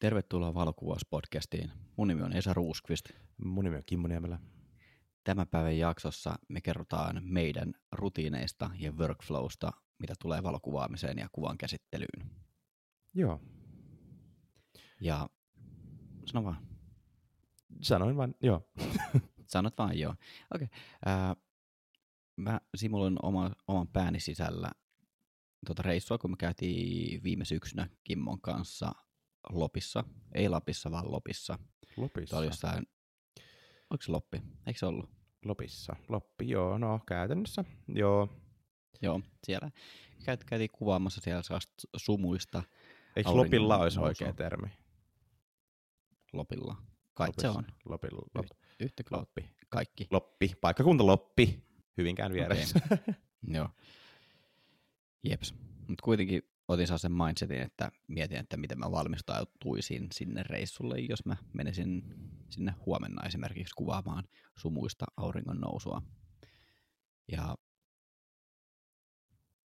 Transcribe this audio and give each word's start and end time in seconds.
Tervetuloa 0.00 0.54
valokuvauspodcastiin. 0.54 1.70
Mun 1.96 2.08
nimi 2.08 2.22
on 2.22 2.36
Esa 2.36 2.54
Ruuskvist. 2.54 3.04
Mun 3.44 3.64
nimi 3.64 3.76
on 3.76 3.82
Kimmo 3.86 4.08
Niemelä. 4.08 4.38
Tämän 5.24 5.48
päivän 5.48 5.78
jaksossa 5.78 6.38
me 6.48 6.60
kerrotaan 6.60 7.20
meidän 7.24 7.74
rutiineista 7.92 8.70
ja 8.78 8.92
workflowsta, 8.92 9.72
mitä 9.98 10.14
tulee 10.22 10.42
valokuvaamiseen 10.42 11.18
ja 11.18 11.28
kuvan 11.32 11.58
käsittelyyn. 11.58 12.30
Joo. 13.14 13.40
Ja 15.00 15.28
sano 16.26 16.44
vaan. 16.44 16.66
Sanoin 17.80 18.16
vaan, 18.16 18.34
joo. 18.42 18.68
Sanot 19.52 19.78
vaan 19.78 19.98
joo. 19.98 20.14
Okei. 20.54 20.68
Okay. 21.02 21.34
mä 22.36 22.60
simuloin 22.74 23.16
oma, 23.22 23.50
oman 23.68 23.88
pääni 23.88 24.20
sisällä 24.20 24.70
tuota 25.66 25.82
reissua, 25.82 26.18
kun 26.18 26.30
me 26.30 26.36
käytiin 26.36 27.22
viime 27.22 27.44
syksynä 27.44 27.88
Kimmon 28.04 28.40
kanssa 28.40 28.92
Lopissa. 29.48 30.04
Ei 30.34 30.48
Lapissa, 30.48 30.90
vaan 30.90 31.12
Lopissa. 31.12 31.58
Lopissa? 31.96 32.30
Tämä 32.30 32.38
oli 32.38 32.46
jossain, 32.46 32.86
onko 33.90 34.02
se 34.02 34.12
Loppi? 34.12 34.42
Eikö 34.66 34.78
se 34.78 34.86
ollut? 34.86 35.10
Lopissa. 35.44 35.96
Loppi, 36.08 36.48
joo, 36.48 36.78
no 36.78 37.00
käytännössä, 37.06 37.64
joo. 37.88 38.28
Joo, 39.02 39.20
siellä 39.42 39.70
käytiin 40.46 40.70
kuvaamassa 40.70 41.20
siellä 41.20 41.42
sumuista. 41.96 42.62
Eikö 43.16 43.30
Lopilla 43.30 43.78
olisi 43.78 44.00
oikea 44.00 44.32
termi? 44.32 44.68
Lopilla. 46.32 46.76
Kai 47.14 47.28
se 47.38 47.48
on. 47.48 47.66
Lopilla. 47.84 48.22
Lop. 48.34 48.46
Yhtä 48.80 49.02
Loppi. 49.10 49.50
Kaikki. 49.68 50.06
Loppi. 50.10 50.52
Paikkakunta 50.60 51.06
Loppi. 51.06 51.64
Hyvinkään 51.96 52.32
vieressä. 52.32 52.80
Okay. 52.92 53.14
Joo. 53.48 53.68
Jeps. 55.28 55.54
Mutta 55.88 56.02
kuitenkin 56.02 56.42
otin 56.72 56.86
saa 56.86 56.98
sen 56.98 57.12
mindsetin, 57.12 57.62
että 57.62 57.90
mietin, 58.08 58.38
että 58.38 58.56
miten 58.56 58.78
mä 58.78 58.90
valmistautuisin 58.90 60.08
sinne 60.12 60.42
reissulle, 60.42 60.98
jos 60.98 61.24
mä 61.24 61.36
menisin 61.52 62.02
sinne 62.50 62.74
huomenna 62.86 63.26
esimerkiksi 63.26 63.74
kuvaamaan 63.76 64.24
sumuista 64.56 65.06
auringon 65.16 65.60
nousua. 65.60 66.02
Ja 67.32 67.56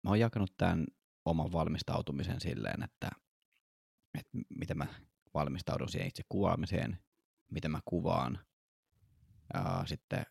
mä 0.03 0.09
oon 0.09 0.19
jakanut 0.19 0.53
tämän 0.57 0.85
oman 1.25 1.51
valmistautumisen 1.51 2.41
silleen, 2.41 2.83
että, 2.83 3.09
että 4.19 4.37
miten 4.59 4.77
mä 4.77 4.87
valmistaudun 5.33 5.89
siihen 5.89 6.07
itse 6.07 6.23
kuvaamiseen, 6.29 6.99
miten 7.51 7.71
mä 7.71 7.79
kuvaan, 7.85 8.39
ja 9.53 9.83
sitten 9.87 10.25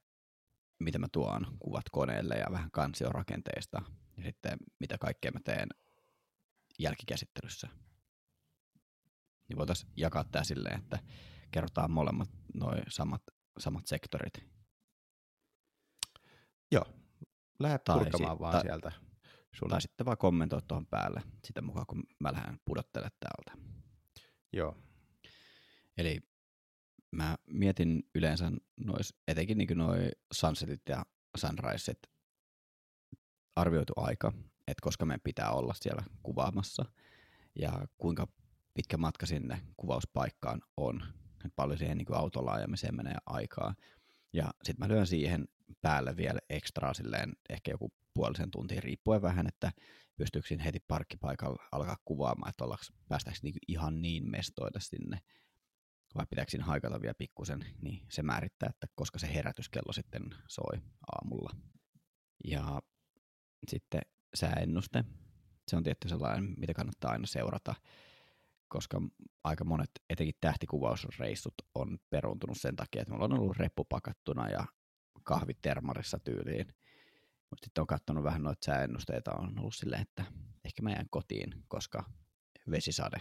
miten 0.79 1.01
mä 1.01 1.09
tuon 1.13 1.57
kuvat 1.59 1.85
koneelle 1.93 2.35
ja 2.35 2.47
vähän 2.51 2.71
kansiorakenteesta, 2.71 3.83
ja 4.17 4.23
sitten 4.23 4.59
mitä 4.81 4.99
kaikkea 4.99 5.31
mä 5.31 5.41
teen 5.45 5.69
jälkikäsittelyssä. 6.79 7.69
Niin 9.49 9.57
voitaisiin 9.57 9.93
jakaa 9.97 10.25
tämä 10.25 10.45
silleen, 10.45 10.79
että 10.79 10.99
kerrotaan 11.51 11.91
molemmat 11.91 12.31
noin 12.55 12.83
samat, 12.89 13.23
samat 13.59 13.87
sektorit. 13.87 14.35
Joo, 16.73 16.85
lähde 17.59 17.79
purkamaan 17.87 18.39
vaan 18.39 18.53
ta- 18.53 18.61
sieltä. 18.61 18.93
Sun. 19.55 19.69
Tai 19.69 19.83
sitten 19.83 20.07
vaan 20.07 20.19
kommentoi 20.19 20.63
tuohon 20.69 20.87
päälle 20.87 21.23
sitä 21.45 21.63
mukaan, 21.63 21.87
kun 21.87 22.03
mä 22.21 22.33
lähden 22.33 22.61
pudottelemaan 22.65 23.17
täältä. 23.21 23.69
Joo. 24.53 24.79
Eli 25.97 26.21
mä 27.11 27.37
mietin 27.47 28.03
yleensä 28.15 28.53
nois, 28.81 29.15
etenkin 29.29 29.59
niin 29.59 29.79
noin 29.79 30.13
sunsetit 30.35 30.83
ja 30.89 31.07
sunriset 31.37 31.99
arvioitu 33.57 33.93
aika, 33.97 34.33
että 34.69 34.83
koska 34.83 35.05
meidän 35.05 35.21
pitää 35.25 35.51
olla 35.51 35.75
siellä 35.75 36.03
kuvaamassa 36.23 36.85
ja 37.59 37.87
kuinka 37.99 38.29
pitkä 38.75 38.97
matka 38.97 39.27
sinne 39.27 39.63
kuvauspaikkaan 39.77 40.61
on. 40.77 41.03
Et 41.45 41.53
paljon 41.57 41.79
siihen 41.79 41.99
niin 41.99 42.15
autolla 42.15 42.53
ajamiseen 42.53 42.97
menee 42.97 43.17
aikaa. 43.27 43.75
Ja 44.33 44.51
sitten 44.65 44.89
mä 44.89 44.95
lyön 44.95 45.07
siihen 45.07 45.49
päälle 45.81 46.17
vielä 46.17 46.39
ekstraa 46.51 46.95
silleen 46.95 47.33
ehkä 47.51 47.71
joku 47.71 47.93
puolisen 48.15 48.51
tuntia 48.51 48.81
riippuen 48.81 49.23
vähän, 49.23 49.47
että 49.47 49.73
pystyykö 50.17 50.49
heti 50.65 50.81
parkkipaikalla 50.89 51.63
alkaa 51.73 51.97
kuvaamaan, 52.05 52.51
että 52.51 52.65
ollaanko, 52.65 52.85
päästäänkö 53.09 53.41
niinku 53.43 53.59
ihan 53.69 54.03
niin 54.03 54.31
mestoille 54.31 54.81
sinne 54.81 55.21
vai 56.15 56.27
pitääkö 56.31 56.51
siinä 56.51 56.65
haikata 56.65 57.01
vielä 57.01 57.15
pikkusen, 57.15 57.65
niin 57.83 58.07
se 58.11 58.23
määrittää, 58.23 58.69
että 58.71 58.87
koska 58.95 59.19
se 59.19 59.35
herätyskello 59.35 59.93
sitten 59.93 60.23
soi 60.49 60.81
aamulla. 61.13 61.51
Ja 62.45 62.83
sitten 63.69 64.03
sääennuste. 64.35 65.05
Se 65.69 65.77
on 65.77 65.83
tietty 65.83 66.09
sellainen, 66.09 66.55
mitä 66.57 66.75
kannattaa 66.75 67.11
aina 67.11 67.27
seurata, 67.27 67.75
koska 68.69 69.01
aika 69.45 69.65
monet, 69.65 69.91
etenkin 70.11 70.35
tähtikuvausreissut, 70.41 71.55
on 71.75 71.99
peruuntunut 72.11 72.61
sen 72.61 72.77
takia, 72.77 73.03
että 73.03 73.13
mulla 73.13 73.25
on 73.25 73.41
ollut 73.41 73.57
reppu 73.57 73.85
pakattuna 73.85 74.49
ja 74.49 74.65
kahvit 75.23 75.59
termarissa 75.63 76.19
tyyliin. 76.19 76.67
Mutta 77.51 77.65
sitten 77.65 77.83
on 77.83 77.87
katsonut 77.87 78.25
vähän 78.25 78.43
noita 78.43 78.67
sääennusteita, 78.67 79.35
on 79.35 79.59
ollut 79.59 79.75
silleen, 79.75 80.03
että 80.03 80.25
ehkä 80.65 80.83
mä 80.83 80.91
jään 80.91 81.07
kotiin, 81.11 81.65
koska 81.69 82.05
vesisade. 82.71 83.21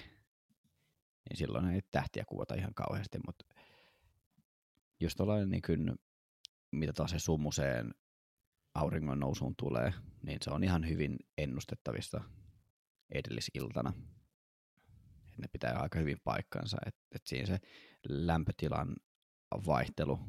Niin 1.29 1.37
silloin 1.37 1.67
ei 1.67 1.81
tähtiä 1.91 2.23
kuvata 2.27 2.55
ihan 2.55 2.73
kauheasti, 2.73 3.19
mutta 3.25 3.45
just 4.99 5.17
tuollainen 5.17 5.49
niin 5.49 5.95
mitä 6.71 6.93
taas 6.93 7.11
se 7.11 7.19
summuseen 7.19 7.93
auringon 8.73 9.19
nousuun 9.19 9.55
tulee, 9.55 9.93
niin 10.23 10.37
se 10.41 10.49
on 10.51 10.63
ihan 10.63 10.89
hyvin 10.89 11.17
ennustettavissa 11.37 12.21
edellisiltana. 13.09 13.93
Et 15.27 15.37
ne 15.37 15.47
pitää 15.47 15.79
aika 15.79 15.99
hyvin 15.99 16.17
paikkansa, 16.23 16.77
että 16.85 17.01
et 17.15 17.21
siinä 17.25 17.45
se 17.45 17.59
lämpötilan 18.09 18.95
vaihtelu 19.65 20.19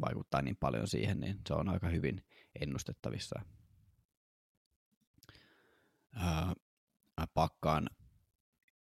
vaikuttaa 0.00 0.42
niin 0.42 0.56
paljon 0.56 0.88
siihen, 0.88 1.20
niin 1.20 1.40
se 1.48 1.54
on 1.54 1.68
aika 1.68 1.88
hyvin 1.88 2.24
ennustettavissa. 2.60 3.40
mä 7.20 7.26
pakkaan 7.34 7.90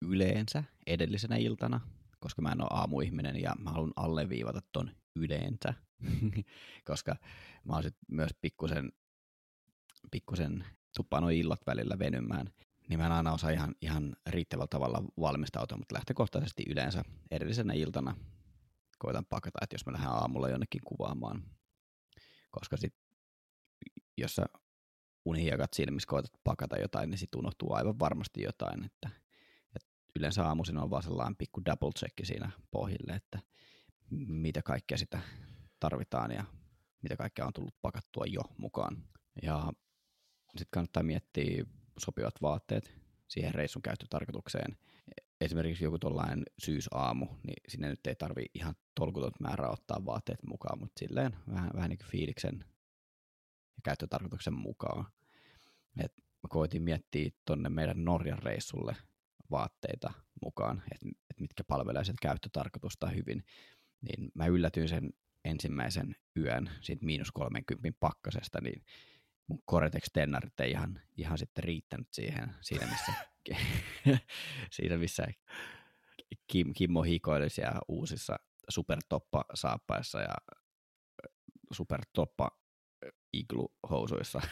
yleensä 0.02 0.64
edellisenä 0.86 1.36
iltana, 1.36 1.80
koska 2.18 2.42
mä 2.42 2.52
en 2.52 2.60
ole 2.60 2.68
aamuihminen 2.72 3.42
ja 3.42 3.54
mä 3.58 3.70
haluan 3.70 3.92
alleviivata 3.96 4.60
ton 4.72 4.90
yleensä, 5.24 5.74
koska 6.90 7.16
mä 7.64 7.72
oon 7.72 7.82
sit 7.82 7.96
myös 8.08 8.30
pikkusen, 8.40 8.92
pikkusen 10.10 10.64
tuppaan 10.96 11.22
noin 11.22 11.38
illat 11.38 11.60
välillä 11.66 11.98
venymään, 11.98 12.50
niin 12.88 12.98
mä 12.98 13.06
en 13.06 13.12
aina 13.12 13.32
osaa 13.32 13.50
ihan, 13.50 13.74
ihan 13.82 14.16
riittävällä 14.26 14.68
tavalla 14.70 15.02
valmistautua, 15.20 15.78
mutta 15.78 15.94
lähtökohtaisesti 15.94 16.64
yleensä 16.68 17.04
edellisenä 17.30 17.74
iltana 17.74 18.16
koitan 18.98 19.26
pakata, 19.26 19.58
että 19.62 19.74
jos 19.74 19.86
mä 19.86 19.92
lähden 19.92 20.10
aamulla 20.10 20.48
jonnekin 20.48 20.80
kuvaamaan, 20.84 21.42
koska 22.50 22.76
sit, 22.76 22.94
jos 24.16 24.34
sä 24.34 24.46
unihiekat 25.24 25.74
silmissä 25.74 26.06
koetat 26.06 26.32
pakata 26.44 26.78
jotain, 26.78 27.10
niin 27.10 27.18
sit 27.18 27.34
unohtuu 27.34 27.72
aivan 27.72 27.98
varmasti 27.98 28.42
jotain, 28.42 28.84
että, 28.84 29.10
että 29.76 29.88
yleensä 30.16 30.46
aamuisin 30.46 30.78
on 30.78 30.90
vaan 30.90 31.02
sellainen 31.02 31.36
pikku 31.36 31.64
double 31.64 31.92
check 31.98 32.14
siinä 32.22 32.50
pohjille, 32.70 33.12
että 33.12 33.38
mitä 34.10 34.62
kaikkea 34.62 34.98
sitä 34.98 35.20
tarvitaan 35.80 36.30
ja 36.30 36.44
mitä 37.02 37.16
kaikkea 37.16 37.46
on 37.46 37.52
tullut 37.52 37.76
pakattua 37.82 38.24
jo 38.26 38.40
mukaan. 38.58 39.04
Ja 39.42 39.72
sitten 40.46 40.68
kannattaa 40.70 41.02
miettiä 41.02 41.64
sopivat 41.98 42.34
vaatteet 42.42 42.94
siihen 43.28 43.54
reissun 43.54 43.82
käyttötarkoitukseen. 43.82 44.78
Esimerkiksi 45.40 45.84
joku 45.84 45.98
tuollainen 45.98 46.42
syysaamu, 46.58 47.26
niin 47.26 47.62
sinne 47.68 47.88
nyt 47.88 48.06
ei 48.06 48.14
tarvi 48.14 48.46
ihan 48.54 48.74
tolkuton 48.94 49.32
määrä 49.40 49.68
ottaa 49.68 50.04
vaatteet 50.06 50.42
mukaan, 50.46 50.78
mutta 50.78 50.98
silleen 50.98 51.36
vähän, 51.52 51.70
vähän 51.74 51.90
niin 51.90 51.98
kuin 51.98 52.10
fiiliksen 52.10 52.64
ja 53.76 53.82
käyttötarkoituksen 53.84 54.54
mukaan. 54.54 55.06
Et 56.04 56.12
mä 56.16 56.48
koitin 56.48 56.82
miettiä 56.82 57.30
tuonne 57.46 57.68
meidän 57.68 58.04
Norjan 58.04 58.42
reissulle 58.42 58.96
vaatteita 59.50 60.12
mukaan, 60.42 60.82
että 60.92 61.06
et 61.30 61.40
mitkä 61.40 61.64
palvelee 61.64 62.04
sitä 62.04 62.18
käyttötarkoitusta 62.22 63.08
hyvin 63.08 63.44
niin 64.00 64.30
mä 64.34 64.46
yllätyin 64.46 64.88
sen 64.88 65.10
ensimmäisen 65.44 66.16
yön 66.36 66.70
siitä 66.80 67.06
miinus 67.06 67.32
30 67.32 67.88
pakkasesta, 68.00 68.60
niin 68.60 68.84
mun 69.46 69.62
Coretex-tennarit 69.70 70.60
ei 70.60 70.70
ihan, 70.70 71.00
ihan 71.16 71.38
sitten 71.38 71.64
riittänyt 71.64 72.08
siihen, 72.12 72.54
siinä 72.60 72.86
missä, 72.86 73.12
siinä 74.76 74.98
missä 74.98 75.26
Kim, 76.46 76.72
Kimmo 76.76 77.02
hikoili 77.02 77.50
siellä 77.50 77.80
uusissa 77.88 78.36
supertoppa-saappaissa 78.68 80.20
ja 80.20 80.34
supertoppa 81.72 82.50
iglu-housuissa. 83.36 84.40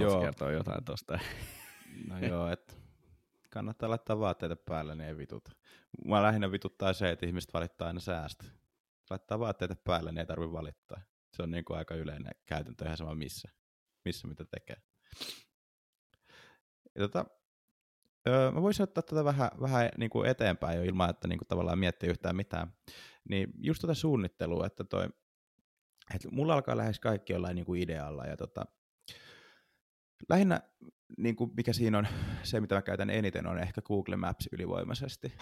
Joo. 0.00 0.20
kertoa 0.20 0.52
jotain 0.52 0.84
tosta. 0.84 1.18
No 2.08 2.18
joo, 2.18 2.50
että 2.50 2.85
kannattaa 3.56 3.90
laittaa 3.90 4.18
vaatteita 4.18 4.56
päälle, 4.56 4.94
niin 4.94 5.08
ei 5.08 5.16
vituta. 5.16 5.50
Mä 6.04 6.22
lähinnä 6.22 6.52
vituttaa 6.52 6.92
se, 6.92 7.10
että 7.10 7.26
ihmiset 7.26 7.54
valittaa 7.54 7.88
aina 7.88 8.00
säästä. 8.00 8.44
Laittaa 9.10 9.38
vaatteita 9.38 9.76
päälle, 9.84 10.12
niin 10.12 10.18
ei 10.18 10.26
tarvitse 10.26 10.52
valittaa. 10.52 11.00
Se 11.36 11.42
on 11.42 11.50
niin 11.50 11.64
kuin 11.64 11.78
aika 11.78 11.94
yleinen 11.94 12.34
käytäntö 12.46 12.84
ihan 12.84 12.96
sama 12.96 13.14
missä, 13.14 13.48
missä 14.04 14.28
mitä 14.28 14.44
tekee. 14.44 14.76
Ja 16.94 17.00
tota, 17.00 17.24
öö, 18.28 18.50
mä 18.50 18.62
voisin 18.62 18.82
ottaa 18.82 19.02
tätä 19.02 19.24
vähän, 19.24 19.50
vähän 19.60 19.88
niin 19.98 20.10
kuin 20.10 20.28
eteenpäin 20.28 20.78
jo 20.78 20.84
ilman, 20.84 21.10
että 21.10 21.28
niin 21.28 21.38
kuin 21.38 21.48
tavallaan 21.48 21.78
miettii 21.78 22.10
yhtään 22.10 22.36
mitään. 22.36 22.72
Niin 23.28 23.52
just 23.58 23.80
tätä 23.80 23.94
suunnittelua, 23.94 24.66
että 24.66 24.84
toi, 24.84 25.08
että 26.14 26.28
mulla 26.30 26.54
alkaa 26.54 26.76
lähes 26.76 27.00
kaikki 27.00 27.34
olla 27.34 27.52
niin 27.52 27.66
kuin 27.66 27.82
idealla 27.82 28.24
ja 28.24 28.36
tota, 28.36 28.66
lähinnä 30.28 30.60
niin 31.18 31.36
kuin 31.36 31.50
mikä 31.56 31.72
siinä 31.72 31.98
on, 31.98 32.06
se 32.42 32.60
mitä 32.60 32.74
mä 32.74 32.82
käytän 32.82 33.10
eniten 33.10 33.46
on 33.46 33.58
ehkä 33.58 33.82
Google 33.82 34.16
Maps 34.16 34.48
ylivoimaisesti, 34.52 35.32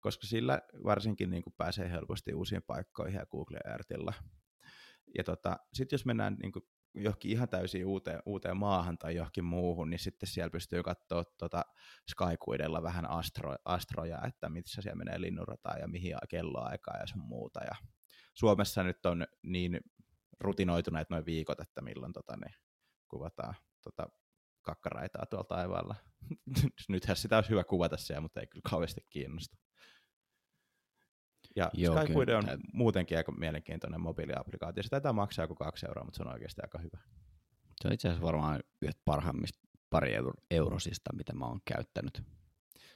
koska 0.00 0.26
sillä 0.26 0.62
varsinkin 0.84 1.30
niin 1.30 1.42
kuin 1.42 1.54
pääsee 1.58 1.90
helposti 1.90 2.34
uusiin 2.34 2.62
paikkoihin 2.62 3.18
ja 3.18 3.26
Google 3.26 3.58
Earthilla. 3.64 4.12
Ja 5.18 5.24
tota, 5.24 5.56
sitten 5.72 5.96
jos 5.96 6.06
mennään 6.06 6.36
niin 6.42 6.52
kuin 6.52 6.62
johonkin 6.94 7.30
ihan 7.30 7.48
täysin 7.48 7.86
uuteen, 7.86 8.22
uuteen 8.26 8.56
maahan 8.56 8.98
tai 8.98 9.16
johonkin 9.16 9.44
muuhun, 9.44 9.90
niin 9.90 9.98
sitten 9.98 10.28
siellä 10.28 10.50
pystyy 10.50 10.82
katsoa 10.82 11.24
tuota 11.38 11.64
Skyquidella 12.10 12.82
vähän 12.82 13.10
astro, 13.10 13.56
astroja, 13.64 14.22
että 14.26 14.48
missä 14.48 14.82
siellä 14.82 14.96
menee 14.96 15.20
linnunrataa 15.20 15.78
ja 15.78 15.88
mihin 15.88 16.14
kelloaikaa 16.28 16.96
ja 16.96 17.06
sun 17.06 17.22
muuta. 17.22 17.60
Ja 17.60 17.74
Suomessa 18.34 18.82
nyt 18.82 19.06
on 19.06 19.26
niin 19.42 19.80
rutinoituneet 20.40 21.10
noin 21.10 21.26
viikot, 21.26 21.60
että 21.60 21.82
milloin 21.82 22.12
tota, 22.12 22.36
niin 22.36 22.54
kuvataan 23.08 23.54
tota, 23.84 24.08
kakkaraitaa 24.62 25.26
tuolla 25.26 25.44
taivaalla. 25.44 25.94
Nythän 26.88 27.16
sitä 27.16 27.36
olisi 27.36 27.50
hyvä 27.50 27.64
kuvata 27.64 27.96
siellä, 27.96 28.20
mutta 28.20 28.40
ei 28.40 28.46
kyllä 28.46 28.70
kauheasti 28.70 29.06
kiinnosta. 29.10 29.56
Ja 31.56 31.70
Joo, 31.74 32.02
Skyquid 32.02 32.28
on 32.28 32.44
muutenkin 32.72 33.18
aika 33.18 33.32
mielenkiintoinen 33.32 34.00
mobiiliaplikaatio. 34.00 34.82
Se 34.82 34.88
taitaa 34.88 35.12
maksaa 35.12 35.42
joku 35.42 35.54
kaksi 35.54 35.86
euroa, 35.86 36.04
mutta 36.04 36.16
se 36.16 36.22
on 36.22 36.32
oikeasti 36.32 36.60
aika 36.62 36.78
hyvä. 36.78 36.98
Se 37.80 37.88
on 37.88 37.94
itse 37.94 38.08
asiassa 38.08 38.26
varmaan 38.26 38.60
yhdet 38.82 38.98
parhaimmista 39.04 39.58
pari 39.90 40.14
eurosista, 40.50 41.10
mitä 41.16 41.32
mä 41.34 41.46
oon 41.46 41.60
käyttänyt. 41.64 42.22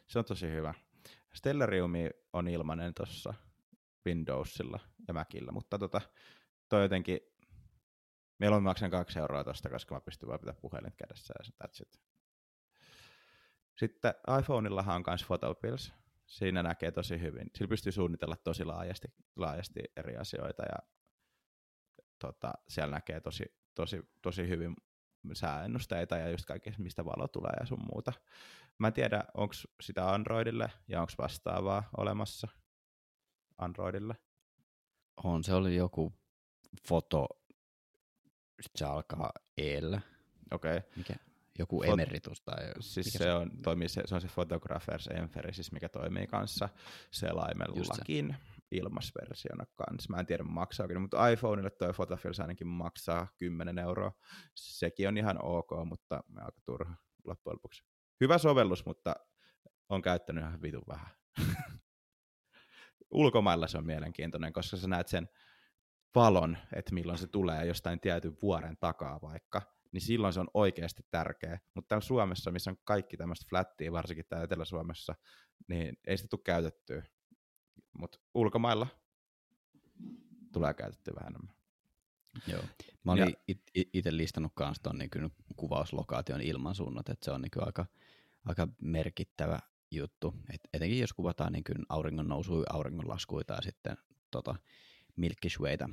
Se 0.07 0.19
on 0.19 0.25
tosi 0.25 0.47
hyvä. 0.47 0.75
Stellariumi 1.35 2.11
on 2.33 2.49
ilmainen 2.49 2.95
tuossa 2.95 3.35
Windowsilla 4.07 4.81
ja 5.09 5.15
Macillä, 5.15 5.53
mutta 5.53 5.79
tota, 5.79 6.01
toi 6.69 6.83
jotenkin, 6.83 7.21
on 8.47 8.63
maksan 8.63 8.91
kaksi 8.91 9.19
euroa 9.19 9.45
tosta, 9.45 9.71
koska 9.71 9.95
mä 9.95 10.01
pystyn 10.01 10.29
vaan 10.29 10.41
pitää 10.41 10.55
puhelin 10.55 10.93
kädessä 10.97 11.35
ja 11.39 11.67
that's 11.67 11.83
it. 11.83 12.01
Sitten 13.77 14.15
iPhoneillahan 14.41 14.97
on 14.97 15.05
myös 15.07 15.25
Photopills, 15.25 15.93
siinä 16.27 16.63
näkee 16.63 16.91
tosi 16.91 17.21
hyvin. 17.21 17.51
Sillä 17.55 17.69
pystyy 17.69 17.93
suunnitella 17.93 18.37
tosi 18.37 18.65
laajasti, 18.65 19.09
laajasti 19.37 19.81
eri 19.97 20.17
asioita 20.17 20.63
ja 20.63 20.79
tota, 22.19 22.53
siellä 22.69 22.95
näkee 22.95 23.21
tosi, 23.21 23.45
tosi, 23.75 24.03
tosi 24.23 24.49
hyvin 24.49 24.75
sääennusteita 25.33 26.17
ja 26.17 26.31
just 26.31 26.47
kaikki, 26.47 26.75
mistä 26.79 27.05
valo 27.05 27.29
tulee 27.29 27.53
ja 27.61 27.67
sun 27.67 27.87
muuta. 27.93 28.13
Mä 28.79 28.87
en 28.87 28.93
tiedä, 28.93 29.25
onko 29.35 29.55
sitä 29.83 30.13
Androidille 30.13 30.71
ja 30.89 31.01
onko 31.01 31.13
vastaavaa 31.19 31.89
olemassa 31.97 32.49
Androidille. 33.59 34.15
On, 35.25 35.45
se 35.45 35.55
oli 35.55 35.77
joku 35.77 36.19
foto, 36.89 37.27
se 38.77 38.85
alkaa 38.85 39.33
eellä. 39.57 40.01
Okei. 40.53 40.77
Okay. 40.77 40.91
Mikä? 40.97 41.15
joku 41.59 41.83
Fot- 41.83 41.93
emeritus 41.93 42.41
tai... 42.41 42.73
Siis 42.81 43.13
se, 43.13 43.19
se, 43.19 43.33
on, 43.33 43.51
toimii, 43.63 43.89
se, 43.89 44.03
se 44.05 44.15
on 44.15 44.21
se 44.21 44.29
Photographers 44.29 45.07
Emphasis, 45.07 45.73
mikä 45.73 45.89
toimii 45.89 46.27
kanssa 46.27 46.69
selaimellakin 47.11 48.37
ilmasversiona 48.71 49.65
kanssa. 49.77 50.11
Mä 50.11 50.21
en 50.21 50.27
tiedä 50.27 50.43
maksaakin, 50.43 51.01
mutta 51.01 51.29
iPhoneille 51.29 51.71
toi 51.71 51.93
Photofills 51.93 52.41
ainakin 52.41 52.67
maksaa 52.67 53.27
10 53.37 53.79
euroa. 53.79 54.13
Sekin 54.55 55.09
on 55.09 55.19
ihan 55.19 55.45
ok, 55.45 55.71
mutta 55.85 56.21
aika 56.37 56.61
turha 56.65 56.95
loppujen 57.25 57.55
lopuksi. 57.55 57.83
Hyvä 58.21 58.39
sovellus, 58.39 58.87
mutta 58.87 59.17
on 59.89 60.03
käyttänyt 60.03 60.45
ihan 60.45 60.63
vitun 60.63 60.85
vähän. 60.89 61.09
Ulkomailla 63.11 63.67
se 63.67 63.79
on 63.79 63.87
mielenkiintoinen, 63.87 64.53
koska 64.53 64.77
sä 64.77 64.89
näet 64.89 65.09
sen 65.09 65.29
valon, 66.15 66.59
että 66.73 66.95
milloin 66.95 67.19
se 67.19 67.27
tulee 67.27 67.67
jostain 67.67 68.01
tietyn 68.01 68.37
vuoren 68.43 68.77
takaa 68.81 69.19
vaikka, 69.23 69.63
niin 69.93 70.01
silloin 70.01 70.33
se 70.33 70.41
on 70.41 70.51
oikeasti 70.55 71.03
tärkeä. 71.11 71.59
Mutta 71.75 71.89
täällä 71.89 72.07
Suomessa, 72.07 72.51
missä 72.51 72.71
on 72.71 72.77
kaikki 72.85 73.17
tämmöistä 73.17 73.47
flattia, 73.49 73.93
varsinkin 73.93 74.25
täällä 74.29 74.45
Etelä-Suomessa, 74.45 75.15
niin 75.69 75.97
ei 76.07 76.17
sitä 76.17 76.29
tule 76.29 76.41
käytettyä. 76.45 77.03
Mutta 77.99 78.19
ulkomailla 78.35 78.87
tulee 80.53 80.75
käytettyä 80.75 81.15
vähän 81.15 81.33
enemmän. 81.33 81.55
Joo. 82.47 82.63
Mä 83.05 83.13
olin 83.13 83.37
itse 83.75 84.17
listannut 84.17 84.53
kanssa 84.55 84.83
tuon 84.83 84.99
niin 84.99 85.11
kuvauslokaation 85.57 86.41
ilmansuunnat, 86.41 87.09
että 87.09 87.25
se 87.25 87.31
on 87.31 87.43
niin 87.43 87.67
aika, 87.67 87.87
aika 88.45 88.69
merkittävä 88.81 89.59
juttu. 89.91 90.35
Et 90.55 90.61
etenkin 90.73 91.01
jos 91.01 91.13
kuvataan 91.13 91.53
niin 91.53 91.65
auringon 91.89 92.29
nousui, 92.29 92.65
auringon 92.73 93.09
laskuja 93.09 93.45
tai 93.45 93.63
sitten 93.63 93.97
tota, 94.31 94.55
Wayta. 95.61 95.89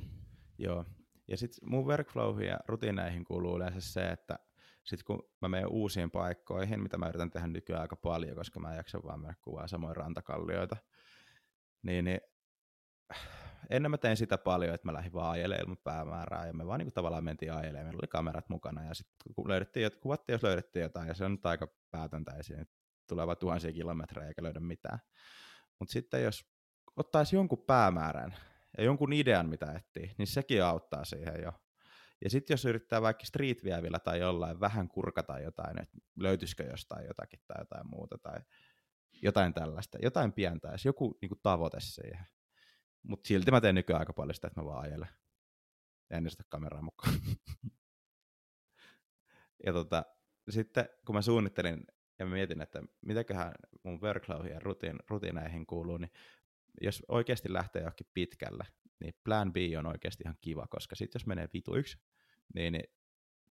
Joo, 0.57 0.85
ja 1.27 1.37
sitten 1.37 1.69
mun 1.69 1.85
workflowihin 1.85 2.47
ja 2.47 2.59
rutiineihin 2.67 3.23
kuuluu 3.23 3.55
yleensä 3.55 3.81
se, 3.81 4.09
että 4.09 4.39
sit 4.83 5.03
kun 5.03 5.29
mä 5.41 5.47
menen 5.47 5.67
uusiin 5.67 6.11
paikkoihin, 6.11 6.83
mitä 6.83 6.97
mä 6.97 7.09
yritän 7.09 7.29
tehdä 7.29 7.47
nykyään 7.47 7.81
aika 7.81 7.95
paljon, 7.95 8.35
koska 8.35 8.59
mä 8.59 8.71
en 8.71 8.77
jaksa 8.77 8.99
vaan 9.03 9.19
mennä 9.19 9.35
kuvaa 9.41 9.67
samoin 9.67 9.95
rantakallioita, 9.95 10.77
niin, 11.83 12.05
niin 12.05 12.19
ennen 13.69 13.91
mä 13.91 13.97
tein 13.97 14.17
sitä 14.17 14.37
paljon, 14.37 14.75
että 14.75 14.87
mä 14.87 14.93
lähdin 14.93 15.13
vaan 15.13 15.31
ajelemaan 15.31 15.61
ilman 15.61 15.77
päämäärää, 15.83 16.47
ja 16.47 16.53
me 16.53 16.67
vaan 16.67 16.79
niin 16.79 16.93
tavallaan 16.93 17.23
mentiin 17.23 17.53
ajelemaan, 17.53 17.85
meillä 17.85 17.99
oli 18.01 18.07
kamerat 18.07 18.49
mukana, 18.49 18.83
ja 18.83 18.93
sitten 18.93 19.33
kun 19.35 19.49
löydettiin, 19.49 19.91
kuvattiin, 20.01 20.33
jos 20.33 20.43
löydettiin 20.43 20.83
jotain, 20.83 21.07
ja 21.07 21.13
se 21.13 21.25
on 21.25 21.31
nyt 21.31 21.45
aika 21.45 21.67
päätöntä 21.91 22.31
esiin, 22.31 22.67
tulee 23.07 23.27
vaan 23.27 23.37
tuhansia 23.37 23.71
kilometrejä 23.71 24.27
eikä 24.27 24.43
löydä 24.43 24.59
mitään. 24.59 24.99
Mutta 25.79 25.91
sitten 25.91 26.23
jos 26.23 26.45
ottaisi 26.95 27.35
jonkun 27.35 27.63
päämäärän, 27.67 28.35
ja 28.77 28.83
jonkun 28.83 29.13
idean, 29.13 29.49
mitä 29.49 29.73
etsii, 29.73 30.15
niin 30.17 30.27
sekin 30.27 30.63
auttaa 30.63 31.05
siihen 31.05 31.41
jo. 31.43 31.53
Ja 32.23 32.29
sitten 32.29 32.53
jos 32.53 32.65
yrittää 32.65 33.01
vaikka 33.01 33.25
street 33.25 33.63
vievillä 33.63 33.99
tai 33.99 34.19
jollain 34.19 34.59
vähän 34.59 34.87
kurkata 34.87 35.39
jotain, 35.39 35.81
että 35.81 35.97
löytyisikö 36.15 36.63
jostain 36.63 37.07
jotakin 37.07 37.39
tai 37.47 37.61
jotain 37.61 37.89
muuta 37.89 38.17
tai 38.17 38.39
jotain 39.21 39.53
tällaista, 39.53 39.97
jotain 40.01 40.33
pientä, 40.33 40.67
jos 40.67 40.85
joku 40.85 41.17
niin 41.21 41.29
kuin, 41.29 41.39
tavoite 41.43 41.77
siihen. 41.79 42.25
Mutta 43.03 43.27
silti 43.27 43.51
mä 43.51 43.61
teen 43.61 43.75
nykyään 43.75 43.99
aika 43.99 44.13
paljon 44.13 44.35
sitä, 44.35 44.47
että 44.47 44.61
mä 44.61 44.65
vaan 44.65 44.83
ajelen. 44.83 45.09
En 46.09 46.29
sitä 46.29 46.43
kameraa 46.49 46.81
mukaan. 46.81 47.13
ja 49.65 49.73
tota, 49.73 50.05
sitten 50.49 50.89
kun 51.05 51.15
mä 51.15 51.21
suunnittelin 51.21 51.85
ja 52.19 52.25
mietin, 52.25 52.61
että 52.61 52.83
mitäköhän 53.01 53.53
mun 53.83 54.01
workflowhin 54.01 54.51
ja 54.51 54.59
rutiin, 54.59 54.99
rutiineihin 55.09 55.65
kuuluu, 55.65 55.97
niin 55.97 56.11
jos 56.81 57.03
oikeasti 57.07 57.53
lähtee 57.53 57.81
johonkin 57.81 58.07
pitkälle, 58.13 58.63
niin 58.99 59.13
plan 59.23 59.53
B 59.53 59.55
on 59.79 59.85
oikeasti 59.85 60.23
ihan 60.23 60.37
kiva, 60.41 60.67
koska 60.69 60.95
sitten 60.95 61.19
jos 61.19 61.25
menee 61.25 61.49
vituiksi, 61.53 61.97
niin, 62.53 62.73
niin 62.73 62.83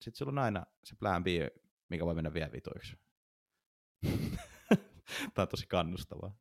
sitten 0.01 0.17
sulla 0.17 0.31
on 0.31 0.39
aina 0.39 0.65
se 0.83 0.95
plan 0.95 1.23
B, 1.23 1.27
mikä 1.89 2.05
voi 2.05 2.15
mennä 2.15 2.33
vielä 2.33 2.51
vituiksi. 2.51 2.97
Tämä 5.33 5.43
on 5.43 5.47
tosi 5.47 5.67
kannustavaa. 5.67 6.37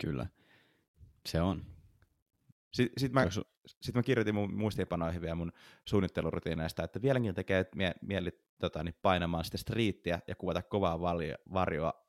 Kyllä, 0.00 0.26
se 1.28 1.40
on. 1.40 1.66
Sitten 2.72 3.00
sit 3.00 3.12
mä, 3.12 3.26
sit 3.66 3.94
mä 3.94 4.02
kirjoitin 4.02 4.34
mun 4.34 4.54
muistiinpanoihin 4.54 5.20
vielä 5.20 5.34
mun 5.34 5.52
suunnittelurutiineista, 5.84 6.84
että 6.84 7.02
vieläkin 7.02 7.34
tekee 7.34 7.66
mie- 7.74 7.94
mieli 8.02 8.30
tota, 8.58 8.84
niin 8.84 8.94
painamaan 9.02 9.44
sitä 9.44 9.58
striittiä 9.58 10.20
ja 10.26 10.34
kuvata 10.34 10.62
kovaa 10.62 11.00
varjoa 11.52 12.06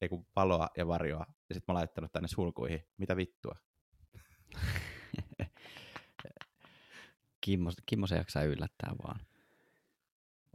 ei 0.00 0.08
kun 0.08 0.26
valoa 0.36 0.68
ja 0.76 0.88
varjoa, 0.88 1.26
ja 1.48 1.54
sitten 1.54 1.72
mä 1.72 1.78
laittanut 1.78 2.12
tänne 2.12 2.28
sulkuihin. 2.28 2.86
Mitä 2.96 3.16
vittua? 3.16 3.54
Kimmo, 7.40 7.70
Kimmo 7.86 8.06
se 8.06 8.16
jaksaa 8.16 8.42
yllättää 8.42 8.94
vaan. 9.02 9.20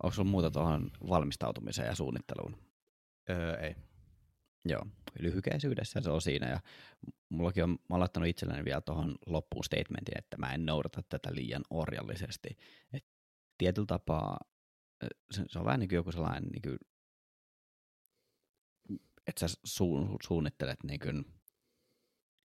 Onko 0.03 0.11
sulla 0.11 0.29
muuta 0.29 0.51
tuohon 0.51 0.91
valmistautumiseen 1.09 1.87
ja 1.87 1.95
suunnitteluun? 1.95 2.57
Öö, 3.29 3.55
ei. 3.55 3.75
Joo, 4.65 4.85
lyhykäisyydessä 5.19 6.01
se 6.01 6.09
on 6.09 6.21
siinä. 6.21 6.49
Ja 6.49 6.59
mullakin 7.29 7.63
on, 7.63 7.69
mä 7.69 7.77
oon 7.89 7.99
laittanut 7.99 8.29
itselleni 8.29 8.65
vielä 8.65 8.81
tuohon 8.81 9.15
loppuun 9.25 9.63
statementin, 9.63 10.17
että 10.17 10.37
mä 10.37 10.53
en 10.53 10.65
noudata 10.65 11.03
tätä 11.09 11.35
liian 11.35 11.63
orjallisesti. 11.69 12.57
Et 12.93 13.05
tietyllä 13.57 13.85
tapaa 13.85 14.37
se, 15.31 15.43
se 15.47 15.59
on 15.59 15.65
vähän 15.65 15.79
niin 15.79 15.89
kuin 15.89 15.95
joku 15.95 16.11
sellainen 16.11 16.43
niin 16.43 16.61
kuin 16.61 16.77
että 19.27 19.47
sä 19.47 19.57
su- 19.67 20.17
suunnittelet 20.23 20.83
niin 20.83 20.99
kuin 20.99 21.25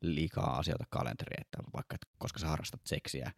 liikaa 0.03 0.59
asioita 0.59 0.85
kalenteriin, 0.91 1.41
että 1.41 1.59
vaikka 1.73 1.95
että 1.95 2.07
koska 2.19 2.39
sä 2.39 2.47
harrastat 2.47 2.81
seksiä 2.87 3.33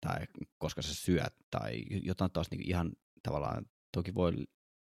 tai 0.00 0.26
koska 0.58 0.82
sä 0.82 0.94
syöt 0.94 1.34
tai 1.50 1.82
jotain 2.02 2.30
taas 2.32 2.50
niin 2.50 2.68
ihan 2.68 2.92
tavallaan, 3.22 3.66
toki 3.92 4.14
voi 4.14 4.32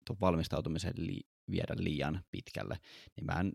tuon 0.05 0.19
valmistautumisen 0.21 0.93
li- 0.97 1.27
viedä 1.51 1.75
liian 1.77 2.23
pitkälle, 2.31 2.79
niin 3.15 3.25
mä, 3.25 3.33
en, 3.33 3.53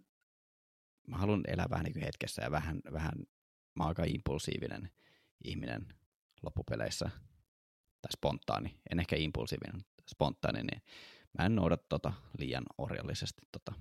mä 1.06 1.16
haluan 1.16 1.42
elää 1.48 1.66
vähän 1.70 1.84
niin 1.84 1.92
kuin 1.92 2.04
hetkessä 2.04 2.42
ja 2.42 2.50
vähän, 2.50 2.80
vähän 2.92 3.12
mä 3.74 3.84
aika 3.84 4.04
impulsiivinen 4.04 4.90
ihminen 5.44 5.86
loppupeleissä, 6.42 7.10
tai 8.02 8.12
spontaani, 8.12 8.80
en 8.90 9.00
ehkä 9.00 9.16
impulsiivinen, 9.16 9.84
spontaani, 10.10 10.62
niin 10.62 10.82
mä 11.38 11.46
en 11.46 11.54
noudata 11.54 11.84
tota 11.88 12.12
liian 12.38 12.64
orjallisesti 12.78 13.42
tota 13.52 13.72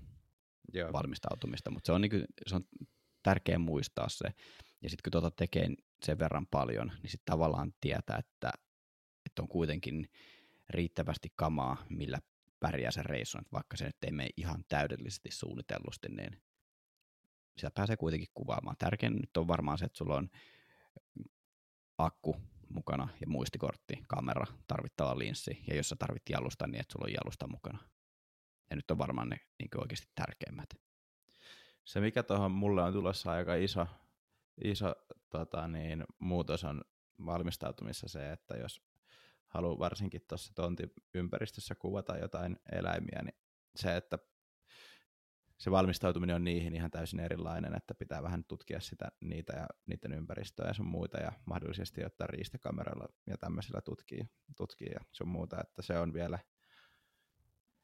Joo. 0.74 0.94
valmistautumista, 0.94 1.72
mutta 1.72 1.88
se 1.88 1.92
on, 1.92 2.02
niinku, 2.02 2.18
se 2.48 2.56
on 2.56 2.64
tärkeä 3.24 3.60
muistaa 3.60 4.10
se. 4.10 4.26
Ja 4.82 4.90
sitten 4.90 5.04
kun 5.04 5.22
tota 5.22 5.32
tekee 5.32 5.70
sen 6.06 6.20
verran 6.20 6.48
paljon, 6.52 6.88
niin 6.88 7.12
sitten 7.12 7.26
tavallaan 7.26 7.74
tietää, 7.82 8.18
että, 8.18 8.52
että 9.26 9.42
on 9.42 9.48
kuitenkin 9.48 10.10
riittävästi 10.70 11.30
kamaa, 11.36 11.86
millä 11.90 12.20
pärjää 12.60 12.92
sen 12.92 13.06
reissun, 13.06 13.42
että 13.42 13.54
vaikka 13.54 13.78
se 13.78 13.86
nyt 13.86 14.04
ei 14.06 14.12
mene 14.12 14.30
ihan 14.38 14.66
täydellisesti 14.68 15.30
suunnitellusti, 15.32 16.08
niin 16.10 16.42
sitä 17.58 17.72
pääsee 17.76 17.98
kuitenkin 17.98 18.30
kuvaamaan. 18.34 18.76
Tärkein 18.80 19.14
nyt 19.14 19.38
on 19.38 19.48
varmaan 19.48 19.78
se, 19.78 19.86
että 19.86 19.98
sulla 19.98 20.16
on 20.16 20.30
akku 21.98 22.36
mukana 22.70 23.08
ja 23.22 23.28
muistikortti, 23.28 24.00
kamera, 24.08 24.46
tarvittava 24.68 25.18
linssi, 25.18 25.64
ja 25.68 25.76
jos 25.76 25.90
sä 25.90 25.96
tarvit 26.00 26.30
jalusta, 26.30 26.68
niin 26.68 26.82
että 26.82 26.92
sulla 26.92 27.06
on 27.06 27.14
jalusta 27.14 27.48
mukana. 27.48 27.80
Ja 28.70 28.76
nyt 28.76 28.92
on 28.92 28.98
varmaan 28.98 29.30
ne 29.30 29.40
niin 29.60 29.82
oikeasti 29.82 30.08
tärkeimmät. 30.16 30.70
Se, 31.86 32.00
mikä 32.00 32.24
tuohon 32.24 32.52
mulle 32.52 32.84
on 32.84 32.94
tulossa 32.94 33.32
aika 33.32 33.56
iso, 33.56 33.88
iso 34.64 34.96
tota 35.30 35.68
niin, 35.68 36.04
muutos 36.20 36.64
on 36.64 36.82
valmistautumissa 37.26 38.08
se, 38.08 38.32
että 38.32 38.58
jos 38.58 38.82
haluaa 39.48 39.80
varsinkin 39.80 40.22
tuossa 40.28 40.54
tontin 40.56 40.92
ympäristössä 41.14 41.76
kuvata 41.76 42.18
jotain 42.18 42.60
eläimiä, 42.72 43.22
niin 43.24 43.36
se, 43.76 43.96
että 43.96 44.20
se 45.58 45.72
valmistautuminen 45.72 46.36
on 46.36 46.44
niihin 46.44 46.76
ihan 46.76 46.92
täysin 46.92 47.20
erilainen, 47.20 47.76
että 47.76 47.96
pitää 47.96 48.24
vähän 48.24 48.44
tutkia 48.44 48.80
sitä, 48.80 49.12
niitä 49.22 49.54
ja 49.54 49.68
niiden 49.86 50.14
ympäristöä 50.14 50.68
ja 50.68 50.74
sun 50.74 50.88
muita 50.88 51.18
ja 51.18 51.32
mahdollisesti 51.46 52.06
ottaa 52.06 52.28
riistakameralla 52.28 53.08
ja 53.28 53.38
tämmöisillä 53.38 53.82
tutkii, 53.82 54.30
tutkii 54.58 54.90
ja 54.94 55.00
sun 55.12 55.28
muuta, 55.28 55.62
että 55.62 55.82
se 55.82 56.00
on 56.00 56.14
vielä, 56.14 56.40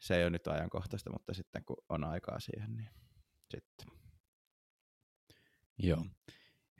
se 0.03 0.15
ei 0.15 0.24
ole 0.24 0.29
nyt 0.29 0.48
ajankohtaista, 0.48 1.10
mutta 1.12 1.33
sitten 1.33 1.65
kun 1.65 1.77
on 1.89 2.03
aikaa 2.03 2.39
siihen, 2.39 2.75
niin 2.75 2.89
sitten. 3.51 3.88
Joo. 5.77 6.05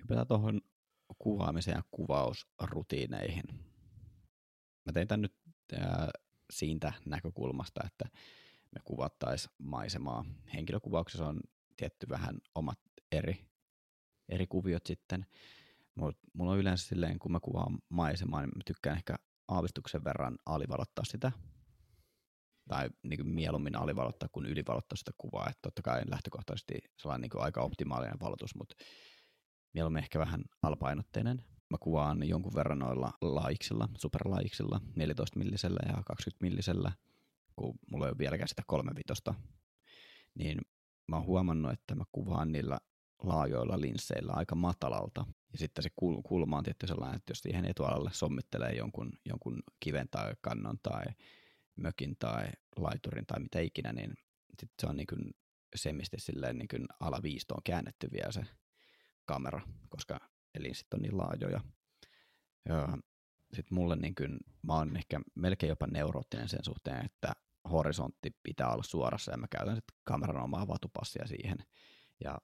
Hypätään 0.02 0.28
tuohon 0.28 0.62
kuvaamiseen 1.18 1.76
ja 1.76 1.84
kuvausrutiineihin. 1.92 3.44
Mä 4.86 4.92
tein 4.94 5.08
tämän 5.08 5.22
nyt 5.22 5.36
äh, 5.74 6.08
siitä 6.52 6.94
näkökulmasta, 7.06 7.82
että 7.86 8.06
me 8.72 8.82
kuvattaisiin 8.84 9.56
maisemaa. 9.58 10.26
Henkilökuvauksessa 10.54 11.28
on 11.28 11.40
tietty 11.78 12.10
vähän 12.10 12.38
omat 12.56 12.80
eri, 13.12 13.46
eri 14.30 14.48
kuviot 14.48 14.86
sitten, 14.86 15.26
mutta 15.96 16.28
mulla 16.34 16.52
on 16.52 16.60
yleensä 16.60 16.88
silleen, 16.88 17.20
kun 17.20 17.32
mä 17.32 17.40
kuvaan 17.40 17.80
maisemaa, 17.90 18.42
niin 18.42 18.52
mä 18.56 18.64
tykkään 18.66 18.98
ehkä 18.98 19.16
aavistuksen 19.48 20.04
verran 20.04 20.38
alivalottaa 20.46 21.06
sitä, 21.06 21.32
tai 22.68 22.90
niin 23.04 23.18
kuin 23.20 23.34
mieluummin 23.34 23.76
alivalottaa 23.76 24.30
kuin 24.32 24.46
ylivalottaa 24.46 24.96
sitä 24.98 25.12
kuvaa, 25.18 25.50
että 25.50 25.62
totta 25.62 25.82
kai 25.82 26.02
lähtökohtaisesti 26.10 26.74
sellainen 26.98 27.22
niin 27.22 27.30
kuin 27.30 27.44
aika 27.44 27.62
optimaalinen 27.62 28.20
valotus, 28.20 28.56
mutta 28.56 28.76
mieluummin 29.74 30.04
ehkä 30.04 30.20
vähän 30.20 30.44
alpainotteinen. 30.62 31.44
Mä 31.70 31.78
kuvaan 31.80 32.28
jonkun 32.28 32.56
verran 32.56 32.80
noilla 32.80 33.12
laiksilla, 33.22 33.90
superlaiksilla, 33.98 34.82
14 34.96 35.40
millisellä 35.40 35.80
ja 35.88 36.04
20 36.06 36.38
millisellä, 36.42 36.92
kun 37.56 37.80
mulla 37.92 38.06
ei 38.06 38.10
ole 38.10 38.18
vieläkään 38.18 38.48
sitä 38.48 38.64
vitosta, 38.96 39.34
niin 40.36 40.58
mä 41.08 41.16
oon 41.16 41.26
huomannut, 41.26 41.72
että 41.72 41.96
mä 41.96 42.04
kuvaan 42.12 42.52
niillä 42.52 42.80
laajoilla 43.24 43.82
linsseillä 43.82 44.34
aika 44.36 44.56
matalalta. 44.56 45.26
Ja 45.52 45.58
sitten 45.58 45.84
se 45.84 45.90
kulma 46.24 46.58
on 46.58 46.64
tietty 46.64 46.88
sellainen, 46.88 47.16
että 47.16 47.32
jos 47.32 47.40
siihen 47.40 47.66
etualalle 47.66 48.10
sommittelee 48.14 48.76
jonkun, 48.76 49.12
jonkun 49.26 49.64
kiven 49.80 50.08
tai 50.12 50.34
kannon 50.42 50.80
tai 50.84 51.04
mökin 51.76 52.16
tai 52.20 52.48
laiturin 52.78 53.26
tai 53.26 53.40
mitä 53.40 53.60
ikinä, 53.60 53.94
niin 53.94 54.14
sitten 54.50 54.76
se 54.82 54.88
on 54.88 54.98
niin 54.98 55.08
kuin 55.08 55.32
semisti 55.76 56.20
silleen 56.20 56.58
niin 56.58 56.68
kuin 56.68 56.86
alaviistoon 57.00 57.64
käännetty 57.64 58.12
vielä 58.12 58.32
se 58.32 58.44
kamera, 59.26 59.62
koska 59.90 60.20
linssit 60.60 60.94
on 60.94 61.02
niin 61.02 61.18
laajoja. 61.18 61.62
Sitten 63.54 63.76
mulle 63.76 63.96
niin 63.96 64.16
kuin, 64.16 64.40
mä 64.62 64.74
oon 64.74 64.98
ehkä 64.98 65.22
melkein 65.36 65.70
jopa 65.70 65.88
neuroottinen 65.88 66.50
sen 66.50 66.64
suhteen, 66.64 67.06
että 67.06 67.34
horisontti 67.72 68.32
pitää 68.44 68.74
olla 68.74 68.84
suorassa 68.84 69.32
ja 69.32 69.38
mä 69.38 69.48
käytän 69.48 69.76
sitten 69.76 69.98
kameran 70.04 70.44
omaa 70.44 70.68
vatupassia 70.68 71.28
siihen. 71.28 71.58
Ja 72.24 72.38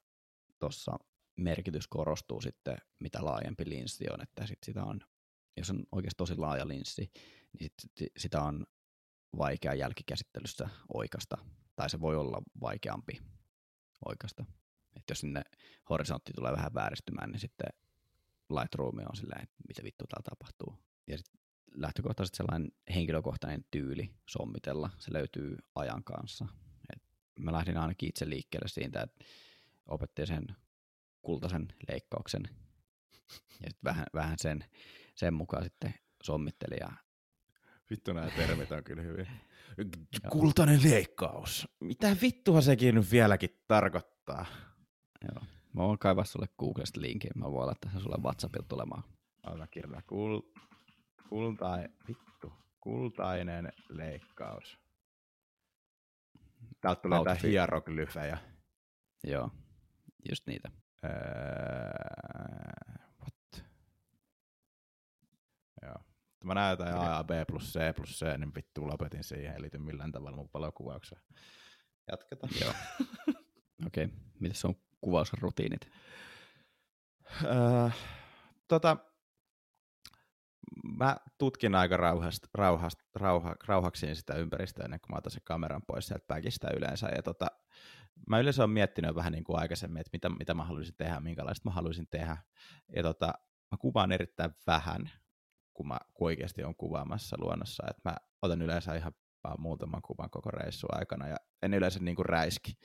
tuossa 0.60 0.98
merkitys 1.38 1.88
korostuu 1.88 2.42
sitten, 2.42 2.78
mitä 3.00 3.26
laajempi 3.26 3.70
linssi 3.70 4.06
on, 4.14 4.22
että 4.22 4.48
sit 4.48 4.60
sitä 4.66 4.84
on, 4.84 5.02
jos 5.58 5.70
on 5.70 5.84
oikeasti 5.92 6.18
tosi 6.18 6.36
laaja 6.38 6.68
linssi, 6.68 7.12
niin 7.60 7.72
sit, 7.80 8.12
sitä 8.18 8.42
on 8.42 8.66
vaikea 9.38 9.74
jälkikäsittelyssä 9.74 10.70
oikasta, 10.94 11.38
tai 11.76 11.90
se 11.90 12.02
voi 12.02 12.16
olla 12.16 12.42
vaikeampi 12.62 13.22
oikasta. 14.06 14.46
Että 14.96 15.12
jos 15.12 15.20
sinne 15.20 15.42
horisontti 15.90 16.32
tulee 16.36 16.52
vähän 16.52 16.74
vääristymään, 16.74 17.32
niin 17.32 17.40
sitten 17.40 17.70
Lightroom 18.50 18.98
on 18.98 19.16
silleen, 19.16 19.44
että 19.44 19.56
mitä 19.68 19.84
vittu 19.84 20.06
täällä 20.08 20.30
tapahtuu. 20.30 20.76
Ja 21.08 21.18
sitten 21.18 21.42
lähtökohtaisesti 21.76 22.38
sellainen 22.38 22.72
henkilökohtainen 22.96 23.66
tyyli 23.72 24.10
sommitella, 24.30 24.90
se 25.00 25.14
löytyy 25.14 25.58
ajan 25.76 26.04
kanssa. 26.04 26.46
Et 26.94 27.02
mä 27.40 27.52
lähdin 27.52 27.78
ainakin 27.78 28.10
itse 28.10 28.30
liikkeelle 28.30 28.68
siitä, 28.68 29.02
että 29.02 29.26
opettiin 29.86 30.28
sen 30.28 30.46
kultaisen 31.22 31.68
leikkauksen 31.92 32.44
ja 33.62 33.70
sitten 33.70 33.84
vähän, 33.84 34.06
vähän 34.14 34.36
sen, 34.38 34.66
sen 35.16 35.34
mukaan 35.34 35.64
sitten 35.64 35.94
sommitteli. 36.24 36.76
Ja... 36.80 36.92
Vittu 37.90 38.14
nämä 38.14 38.30
termit 38.30 38.72
on 38.72 38.84
kyllä 38.84 39.02
hyvin. 39.02 39.28
Kultainen 40.30 40.80
leikkaus. 40.84 41.68
Mitä 41.80 42.16
vittua 42.22 42.62
sekin 42.62 42.96
nyt 42.96 43.12
vieläkin 43.12 43.50
tarkoittaa? 43.68 44.46
Joo. 45.24 45.44
Mä 45.74 45.84
voin 45.84 46.00
kaivaa 46.00 46.24
sulle 46.24 46.48
Googlesta 46.60 47.02
linkin. 47.02 47.32
Mä 47.36 47.52
voin 47.52 47.68
laittaa 47.68 47.92
sen 47.92 48.02
sulle 48.02 48.18
WhatsAppilla 48.24 48.66
tulemaan. 48.70 49.04
Anna 49.44 49.68
kirjaa. 49.68 50.02
Kul... 50.08 50.42
Kultai... 51.30 51.90
Vittu. 52.08 52.54
Kultainen 52.80 53.72
leikkaus. 53.90 54.80
Täältä 56.82 57.02
tulee 57.02 57.20
jotain 57.20 57.38
hieroglyfejä. 57.44 58.38
Joo, 59.24 59.52
just 60.30 60.48
niitä. 60.48 60.72
Öö, 61.04 61.12
what? 63.22 63.66
Joo. 65.82 65.96
Mä 66.50 66.56
näytän 66.56 66.98
A 66.98 67.06
ja 67.06 67.24
B 67.24 67.30
plus 67.48 67.74
C 67.74 67.96
plus 67.96 68.20
C, 68.20 68.38
niin 68.38 68.56
vittu 68.56 68.88
lopetin 68.88 69.24
siihen, 69.24 69.54
ei 69.54 69.62
liity 69.62 69.78
millään 69.78 70.12
tavalla 70.12 70.38
mun 70.38 70.50
valokuvaukseen. 70.54 71.22
Jatketaan. 72.12 72.54
Joo. 72.62 72.74
Okei, 73.88 74.06
okay. 74.06 74.18
mitäs 74.40 74.66
on 74.66 74.76
kuvausrutiinit? 75.02 75.92
Öö, 77.44 77.90
tota, 78.68 78.98
mä 80.98 81.18
tutkin 81.38 81.76
aika 81.76 81.98
rauhast, 81.98 82.44
rauhast, 82.54 83.00
rauha, 83.16 83.56
rauhaksiin 83.68 84.16
sitä 84.16 84.34
ympäristöä 84.34 84.86
ennen 84.86 85.00
kuin 85.00 85.12
mä 85.12 85.18
otan 85.18 85.32
sen 85.32 85.42
kameran 85.46 85.82
pois 85.88 86.08
sieltä 86.08 86.26
päkistä 86.28 86.68
yleensä. 86.78 87.10
Ja 87.16 87.24
tota, 87.24 87.48
mä 88.30 88.40
yleensä 88.40 88.62
olen 88.62 88.70
miettinyt 88.70 89.16
vähän 89.16 89.32
niin 89.32 89.44
kuin 89.44 89.60
aikaisemmin, 89.60 90.00
että 90.00 90.10
mitä, 90.14 90.30
mitä 90.30 90.54
mä 90.54 90.64
haluaisin 90.64 90.96
tehdä, 90.98 91.20
minkälaista 91.20 91.70
mä 91.70 91.74
haluaisin 91.74 92.08
tehdä. 92.12 92.38
Ja 92.96 93.04
tota, 93.04 93.34
mä 93.72 93.78
kuvaan 93.80 94.12
erittäin 94.12 94.52
vähän, 94.68 95.10
kun 95.80 95.88
mä 95.88 95.98
kun 96.14 96.28
oikeasti 96.28 96.64
on 96.64 96.76
kuvaamassa 96.76 97.38
luonnossa. 97.40 97.84
että 97.90 98.10
mä 98.10 98.16
otan 98.42 98.62
yleensä 98.62 98.96
ihan 98.96 99.14
vaan 99.44 99.62
muutaman 99.62 100.02
kuvan 100.02 100.30
koko 100.30 100.52
reissun 100.52 100.90
aikana 100.92 101.28
ja 101.28 101.36
en 101.62 101.74
yleensä 101.74 102.00
niin 102.00 102.16
kuin 102.16 102.26
räiski. 102.26 102.78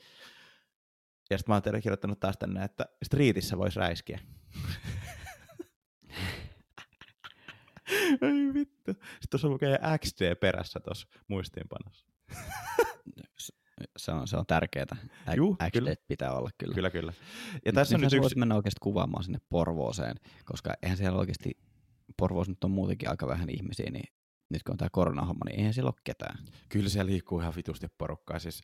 Ja 1.29 1.37
sitten 1.37 1.53
mä 1.53 1.55
oon 1.55 1.81
kirjoittanut 1.81 2.19
taas 2.19 2.37
tänne, 2.37 2.63
että 2.63 2.85
streetissä 3.05 3.57
voisi 3.57 3.79
räiskiä. 3.79 4.19
Ei 8.21 8.53
vittu. 8.53 8.91
Sitten 8.93 9.29
tuossa 9.29 9.47
lukee 9.47 9.79
XD 9.97 10.35
perässä 10.35 10.79
tuossa 10.79 11.07
muistiinpanossa. 11.27 12.07
se 13.97 14.11
on, 14.11 14.27
se 14.27 14.37
on 14.37 14.45
tärkeää. 14.45 14.97
Juh, 15.35 15.57
XD 15.57 15.71
kyllä. 15.71 15.95
pitää 16.07 16.33
olla 16.33 16.49
kyllä. 16.57 16.75
Kyllä, 16.75 16.89
kyllä. 16.89 17.13
Ja 17.65 17.73
tässä 17.73 17.97
nyt 17.97 18.13
on 18.13 18.17
nyt 18.17 18.25
yksi... 18.25 18.39
mennä 18.39 18.55
oikeasti 18.55 18.79
kuvaamaan 18.81 19.23
sinne 19.23 19.39
Porvooseen, 19.49 20.15
koska 20.45 20.73
eihän 20.81 20.97
siellä 20.97 21.19
oikeasti, 21.19 21.57
Porvoos 22.17 22.49
nyt 22.49 22.63
on 22.63 22.71
muutenkin 22.71 23.09
aika 23.09 23.27
vähän 23.27 23.49
ihmisiä, 23.49 23.91
niin 23.91 24.13
nyt 24.49 24.63
kun 24.63 24.73
on 24.73 24.77
tämä 24.77 24.89
koronahomma, 24.91 25.45
niin 25.45 25.59
eihän 25.59 25.73
siellä 25.73 25.89
ole 25.89 26.01
ketään. 26.03 26.37
Kyllä 26.69 26.89
siellä 26.89 27.11
liikkuu 27.11 27.39
ihan 27.39 27.53
vitusti 27.55 27.87
porukkaa. 27.97 28.39
Siis 28.39 28.63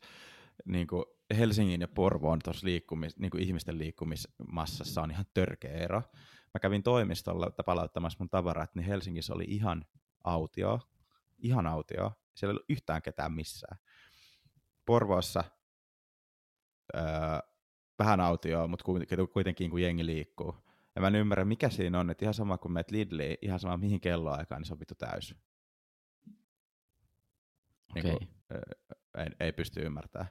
niin 0.64 0.86
kuin 0.86 1.04
Helsingin 1.38 1.80
ja 1.80 1.88
Porvoon 1.88 2.38
tuossa 2.44 2.66
liikkumis, 2.66 3.18
niin 3.18 3.30
kuin 3.30 3.42
ihmisten 3.42 3.78
liikkumismassassa 3.78 5.02
on 5.02 5.10
ihan 5.10 5.26
törkeä 5.34 5.72
ero. 5.72 6.02
Mä 6.54 6.58
kävin 6.60 6.82
toimistolla 6.82 7.50
palauttamassa 7.66 8.16
mun 8.20 8.30
tavarat, 8.30 8.74
niin 8.74 8.84
Helsingissä 8.84 9.34
oli 9.34 9.44
ihan 9.44 9.84
autio, 10.24 10.80
ihan 11.38 11.66
autio. 11.66 12.12
Siellä 12.34 12.50
ei 12.50 12.54
ollut 12.54 12.64
yhtään 12.68 13.02
ketään 13.02 13.32
missään. 13.32 13.78
Porvoossa 14.86 15.44
öö, 16.96 17.02
vähän 17.98 18.20
autioa, 18.20 18.68
mutta 18.68 18.84
kuitenkin 19.32 19.70
kun 19.70 19.82
jengi 19.82 20.06
liikkuu. 20.06 20.54
Ja 20.94 21.00
mä 21.00 21.06
en 21.06 21.14
ymmärrä, 21.14 21.44
mikä 21.44 21.70
siinä 21.70 22.00
on, 22.00 22.10
että 22.10 22.24
ihan 22.24 22.34
sama 22.34 22.58
kuin 22.58 22.72
meet 22.72 22.90
Lidliin, 22.90 23.36
ihan 23.42 23.60
sama 23.60 23.76
mihin 23.76 24.00
kelloaikaan, 24.00 24.60
niin 24.60 24.66
se 24.66 24.72
on 24.72 24.80
vittu 24.80 24.94
täys. 24.94 25.34
Okay. 27.90 28.02
Niin 28.02 28.18
kuin, 28.18 28.28
ei, 29.18 29.26
ei 29.40 29.52
pysty 29.52 29.80
ymmärtämään. 29.80 30.30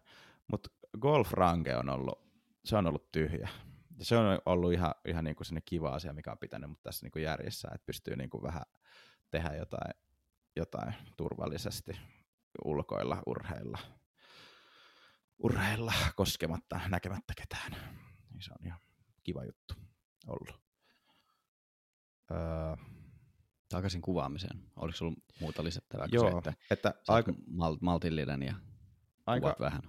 Mutta 0.51 0.69
golf 0.99 1.31
range 1.31 1.75
on 1.75 1.89
ollut, 1.89 2.31
se 2.65 2.77
on 2.77 2.87
ollut 2.87 3.11
tyhjä. 3.11 3.49
Ja 3.97 4.05
se 4.05 4.17
on 4.17 4.41
ollut 4.45 4.73
ihan, 4.73 4.95
ihan 5.05 5.23
niin 5.23 5.35
kuin 5.35 5.61
kiva 5.65 5.89
asia, 5.89 6.13
mikä 6.13 6.31
on 6.31 6.37
pitänyt 6.37 6.69
mut 6.69 6.83
tässä 6.83 7.05
niin 7.05 7.11
kuin 7.11 7.23
järjessä, 7.23 7.67
että 7.75 7.85
pystyy 7.85 8.15
niin 8.15 8.29
kuin 8.29 8.43
vähän 8.43 8.63
tehdä 9.31 9.55
jotain, 9.55 9.93
jotain 10.55 10.93
turvallisesti 11.17 11.91
ulkoilla, 12.65 13.23
urheilla, 13.25 13.79
urheilla 15.39 15.93
koskematta, 16.15 16.79
näkemättä 16.89 17.33
ketään. 17.37 17.71
Niin 18.31 18.41
se 18.41 18.51
on 18.51 18.65
ihan 18.65 18.79
kiva 19.23 19.45
juttu 19.45 19.90
ollut. 20.27 20.61
Öö, 22.31 22.75
Takaisin 23.69 24.01
kuvaamiseen. 24.01 24.59
Oliko 24.75 24.97
sulla 24.97 25.13
muuta 25.39 25.63
lisättävää 25.63 26.07
Joo, 26.11 26.31
se, 26.31 26.37
että, 26.37 26.53
että 26.71 26.93
aika 27.07 27.33
mal- 27.47 27.77
maltillinen 27.81 28.43
ja 28.43 28.53
aika, 29.25 29.41
kuvat 29.41 29.59
vähän? 29.59 29.81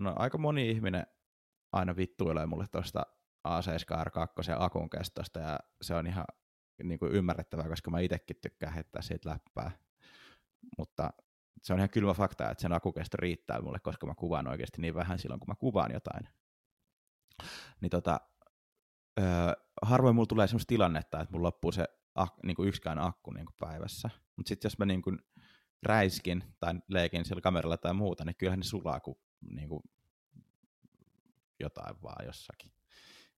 no, 0.00 0.12
aika 0.16 0.38
moni 0.38 0.70
ihminen 0.70 1.06
aina 1.72 1.96
vittuilee 1.96 2.46
mulle 2.46 2.66
tuosta 2.72 3.06
A7R2 3.48 4.56
akun 4.58 4.90
kestosta 4.90 5.40
ja 5.40 5.58
se 5.82 5.94
on 5.94 6.06
ihan 6.06 6.24
niin 6.82 6.98
kuin 6.98 7.12
ymmärrettävää, 7.12 7.68
koska 7.68 7.90
mä 7.90 8.00
itsekin 8.00 8.36
tykkään 8.42 8.72
heittää 8.72 9.02
siitä 9.02 9.30
läppää. 9.30 9.70
Mutta 10.78 11.10
se 11.62 11.72
on 11.72 11.78
ihan 11.78 11.90
kylmä 11.90 12.14
fakta, 12.14 12.50
että 12.50 12.62
sen 12.62 12.72
akukesto 12.72 13.16
riittää 13.16 13.60
mulle, 13.60 13.78
koska 13.78 14.06
mä 14.06 14.14
kuvaan 14.14 14.48
oikeasti 14.48 14.80
niin 14.82 14.94
vähän 14.94 15.18
silloin, 15.18 15.40
kun 15.40 15.48
mä 15.48 15.54
kuvaan 15.54 15.92
jotain. 15.92 16.28
Niin 17.80 17.90
tota, 17.90 18.20
öö, 19.20 19.26
harvoin 19.82 20.14
mulla 20.14 20.26
tulee 20.26 20.46
sellaista 20.46 20.68
tilannetta, 20.68 21.20
että 21.20 21.32
mulla 21.32 21.46
loppuu 21.46 21.72
se 21.72 21.84
ak, 22.14 22.34
niin 22.42 22.56
kuin 22.56 22.68
yksikään 22.68 22.98
akku 22.98 23.30
niin 23.30 23.46
kuin 23.46 23.56
päivässä. 23.60 24.10
Mutta 24.36 24.48
sitten 24.48 24.66
jos 24.66 24.78
mä 24.78 24.84
niin 24.84 25.02
kuin 25.02 25.18
räiskin 25.82 26.44
tai 26.60 26.74
leikin 26.88 27.24
sillä 27.24 27.40
kameralla 27.40 27.76
tai 27.76 27.94
muuta, 27.94 28.24
niin 28.24 28.36
kyllähän 28.36 28.60
ne 28.60 28.64
sulaa 28.64 29.00
kuin, 29.00 29.18
niin 29.50 29.68
kuin 29.68 29.82
jotain 31.60 31.96
vaan 32.02 32.26
jossakin. 32.26 32.70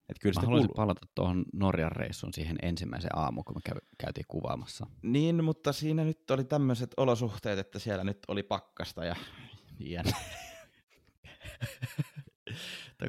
Et 0.08 0.16
kyllä 0.20 0.40
mä 0.40 0.46
haluaisin 0.46 0.68
kuuluu. 0.68 0.86
palata 0.86 1.06
tuohon 1.14 1.44
Norjan 1.52 1.92
reissun 1.92 2.32
siihen 2.32 2.56
ensimmäiseen 2.62 3.18
aamuun, 3.18 3.44
kun 3.44 3.56
me 3.56 3.60
käy, 3.64 3.78
käytiin 3.98 4.26
kuvaamassa. 4.28 4.86
Niin, 5.02 5.44
mutta 5.44 5.72
siinä 5.72 6.04
nyt 6.04 6.30
oli 6.30 6.44
tämmöiset 6.44 6.94
olosuhteet, 6.96 7.58
että 7.58 7.78
siellä 7.78 8.04
nyt 8.04 8.18
oli 8.28 8.42
pakkasta 8.42 9.04
ja 9.04 9.16
jien. 9.80 10.04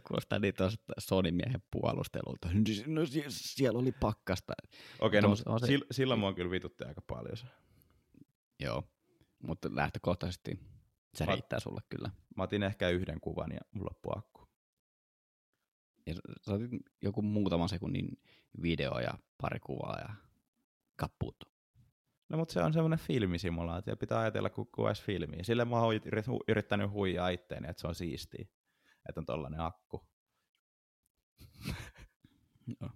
Kuulostaa 0.01 0.39
niin 0.39 0.53
tuosta 0.53 0.93
Sony-miehen 0.99 1.61
puolustelulta. 1.71 2.49
No 2.87 3.01
siellä 3.29 3.79
oli 3.79 3.91
pakkasta. 3.91 4.53
Okei, 4.99 5.21
no, 5.21 5.27
no 5.45 5.59
se... 5.59 5.67
silloin 5.91 6.19
mua 6.19 6.33
kyllä 6.33 6.51
vitutti 6.51 6.83
aika 6.83 7.01
paljon 7.01 7.37
se. 7.37 7.45
Joo, 8.59 8.83
mutta 9.43 9.69
lähtökohtaisesti 9.71 10.59
se 11.15 11.25
mä, 11.25 11.31
riittää 11.31 11.59
sulle 11.59 11.81
kyllä. 11.89 12.09
Mä 12.35 12.43
otin 12.43 12.63
ehkä 12.63 12.89
yhden 12.89 13.21
kuvan 13.21 13.51
ja 13.51 13.59
mulla 13.71 13.89
loppui 13.89 14.13
akku. 14.15 14.47
Ja 16.05 16.13
sä 16.41 16.53
otit 16.53 16.71
joku 17.01 17.21
muutaman 17.21 17.69
sekunnin 17.69 18.21
video 18.61 18.99
ja 18.99 19.13
pari 19.41 19.59
kuvaa 19.59 19.99
ja 19.99 20.15
kappuuttu. 20.95 21.45
No 22.29 22.37
mutta 22.37 22.53
se 22.53 22.61
on 22.61 22.73
semmoinen 22.73 22.99
filmisimulaatio, 22.99 23.97
pitää 23.97 24.19
ajatella 24.19 24.49
kun 24.49 24.67
kuvaisi 24.67 25.03
filmiä. 25.03 25.43
Sille 25.43 25.65
mä 25.65 25.81
oon 25.81 25.95
yrittänyt 26.47 26.91
huijaa 26.91 27.29
itteeni, 27.29 27.69
että 27.69 27.81
se 27.81 27.87
on 27.87 27.95
siistiä, 27.95 28.45
että 29.09 29.19
on 29.21 29.25
tollainen 29.25 29.59
akku. 29.61 30.07
No, 32.79 32.89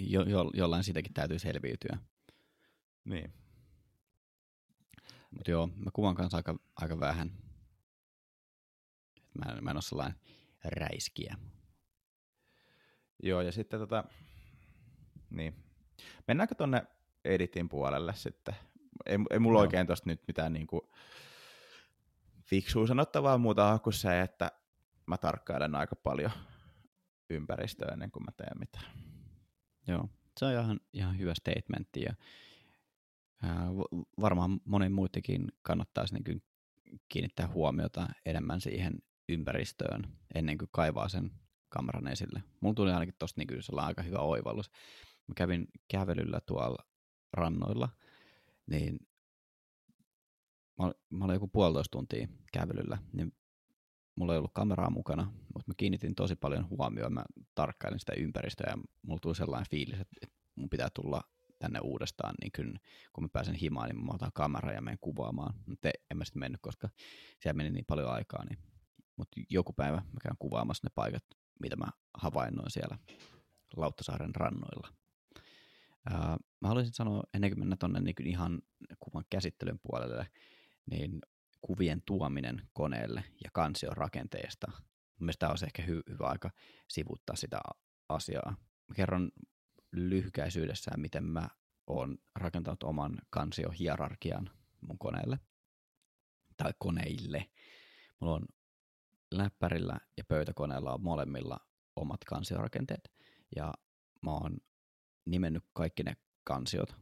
jo, 0.00 0.22
jo, 0.22 0.50
jollain 0.54 0.84
siitäkin 0.84 1.14
täytyy 1.14 1.38
selviytyä. 1.38 1.98
Niin. 3.04 3.32
Mutta 5.30 5.50
joo, 5.50 5.66
mä 5.66 5.90
kuvan 5.92 6.14
kanssa 6.14 6.36
aika, 6.36 6.56
aika 6.76 7.00
vähän. 7.00 7.32
Mä, 9.38 9.52
en, 9.52 9.64
mä 9.64 9.70
en 9.70 9.76
ole 9.76 9.82
sellainen 9.82 10.20
räiskiä. 10.64 11.36
Joo, 13.22 13.40
ja 13.40 13.52
sitten 13.52 13.80
tota, 13.80 14.04
niin. 15.30 15.64
Mennäänkö 16.28 16.54
tonne 16.54 16.86
editin 17.24 17.68
puolelle 17.68 18.14
sitten? 18.14 18.54
Ei, 19.06 19.18
ei 19.30 19.38
mulla 19.38 19.58
no. 19.58 19.62
oikein 19.62 19.86
tosta 19.86 20.10
nyt 20.10 20.22
mitään 20.26 20.52
niinku 20.52 20.92
fiksua 22.42 22.86
sanottavaa 22.86 23.38
muuta 23.38 23.78
kuin 23.78 23.94
se, 23.94 24.20
että 24.20 24.52
mä 25.06 25.16
tarkkailen 25.18 25.74
aika 25.74 25.96
paljon 25.96 26.30
ympäristöä 27.30 27.92
ennen 27.92 28.10
kuin 28.10 28.24
mä 28.24 28.32
teen 28.36 28.58
mitään. 28.58 28.92
Joo, 29.86 30.08
se 30.40 30.44
on 30.44 30.52
ihan, 30.52 30.80
ihan 30.92 31.18
hyvä 31.18 31.34
statementti 31.34 32.02
ja 32.02 32.14
ää, 33.42 33.66
varmaan 34.20 34.60
monen 34.64 34.92
muidenkin 34.92 35.52
kannattaisi 35.62 36.14
niin 36.14 36.42
kiinnittää 37.08 37.48
huomiota 37.48 38.08
enemmän 38.26 38.60
siihen 38.60 38.98
ympäristöön 39.28 40.16
ennen 40.34 40.58
kuin 40.58 40.68
kaivaa 40.72 41.08
sen 41.08 41.30
kameran 41.68 42.08
esille. 42.08 42.42
Mulla 42.60 42.74
tuli 42.74 42.92
ainakin 42.92 43.14
tosta 43.18 43.40
niin 43.40 43.62
sellainen 43.62 43.88
aika 43.88 44.02
hyvä 44.02 44.18
oivallus. 44.18 44.70
Mä 45.26 45.34
kävin 45.36 45.68
kävelyllä 45.88 46.40
tuolla 46.46 46.86
rannoilla, 47.32 47.88
niin 48.66 48.98
mä, 50.78 50.92
mä 51.10 51.24
olin 51.24 51.34
joku 51.34 51.48
puolitoista 51.48 51.92
tuntia 51.92 52.28
kävelyllä, 52.52 52.98
niin 53.12 53.32
mulla 54.16 54.32
ei 54.32 54.38
ollut 54.38 54.54
kameraa 54.54 54.90
mukana, 54.90 55.22
mutta 55.24 55.70
mä 55.70 55.74
kiinnitin 55.76 56.14
tosi 56.14 56.36
paljon 56.36 56.68
huomioon, 56.70 57.12
mä 57.12 57.24
tarkkailin 57.54 58.00
sitä 58.00 58.12
ympäristöä 58.18 58.70
ja 58.70 58.78
mulla 59.02 59.20
tuli 59.22 59.34
sellainen 59.34 59.70
fiilis, 59.70 60.00
että 60.00 60.26
mun 60.54 60.70
pitää 60.70 60.88
tulla 60.94 61.22
tänne 61.58 61.80
uudestaan, 61.80 62.34
niin 62.40 62.52
kyllä, 62.52 62.78
kun 63.12 63.24
mä 63.24 63.28
pääsen 63.32 63.54
himaan, 63.54 63.88
niin 63.88 64.04
mä 64.04 64.12
otan 64.14 64.30
kamera 64.34 64.72
ja 64.72 64.80
menen 64.80 64.98
kuvaamaan. 65.00 65.54
Mutta 65.66 65.88
en 66.10 66.16
mä 66.16 66.24
sitten 66.24 66.40
mennyt, 66.40 66.60
koska 66.60 66.88
siellä 67.40 67.56
meni 67.56 67.70
niin 67.70 67.84
paljon 67.84 68.10
aikaa. 68.10 68.44
Niin. 68.44 68.58
Mutta 69.16 69.40
joku 69.50 69.72
päivä 69.72 69.96
mä 69.96 70.20
käyn 70.22 70.36
kuvaamassa 70.38 70.86
ne 70.86 70.92
paikat, 70.94 71.24
mitä 71.60 71.76
mä 71.76 71.86
havainnoin 72.14 72.70
siellä 72.70 72.98
Lauttasaaren 73.76 74.34
rannoilla. 74.34 74.88
Ää, 76.10 76.36
mä 76.60 76.68
haluaisin 76.68 76.94
sanoa, 76.94 77.22
ennen 77.34 77.50
kuin 77.50 77.58
mennä 77.58 77.76
tuonne 77.76 78.00
niin 78.00 78.26
ihan 78.26 78.62
kuvan 78.98 79.24
käsittelyn 79.30 79.78
puolelle, 79.78 80.26
niin 80.90 81.20
kuvien 81.66 82.02
tuominen 82.02 82.68
koneelle 82.72 83.24
ja 83.44 83.50
kansion 83.52 83.96
rakenteesta. 83.96 84.72
Mielestäni 85.20 85.40
tämä 85.40 85.50
olisi 85.50 85.64
ehkä 85.64 85.82
hy- 85.82 86.12
hyvä 86.12 86.26
aika 86.26 86.50
sivuttaa 86.88 87.36
sitä 87.36 87.60
asiaa. 88.08 88.56
Mä 88.88 88.94
kerron 88.94 89.30
lyhykäisyydessään, 89.92 91.00
miten 91.00 91.24
mä 91.24 91.48
oon 91.86 92.18
rakentanut 92.34 92.82
oman 92.82 93.18
kansiohierarkian 93.30 94.50
mun 94.80 94.98
koneelle 94.98 95.38
tai 96.56 96.72
koneille. 96.78 97.50
Mulla 98.20 98.34
on 98.34 98.46
läppärillä 99.30 100.00
ja 100.16 100.24
pöytäkoneella 100.24 100.94
on 100.94 101.02
molemmilla 101.02 101.58
omat 101.96 102.24
kansiorakenteet. 102.24 103.12
Ja 103.56 103.74
mä 104.22 104.30
oon 104.30 104.58
nimennyt 105.24 105.64
kaikki 105.72 106.02
ne 106.02 106.16
kansiot 106.44 106.96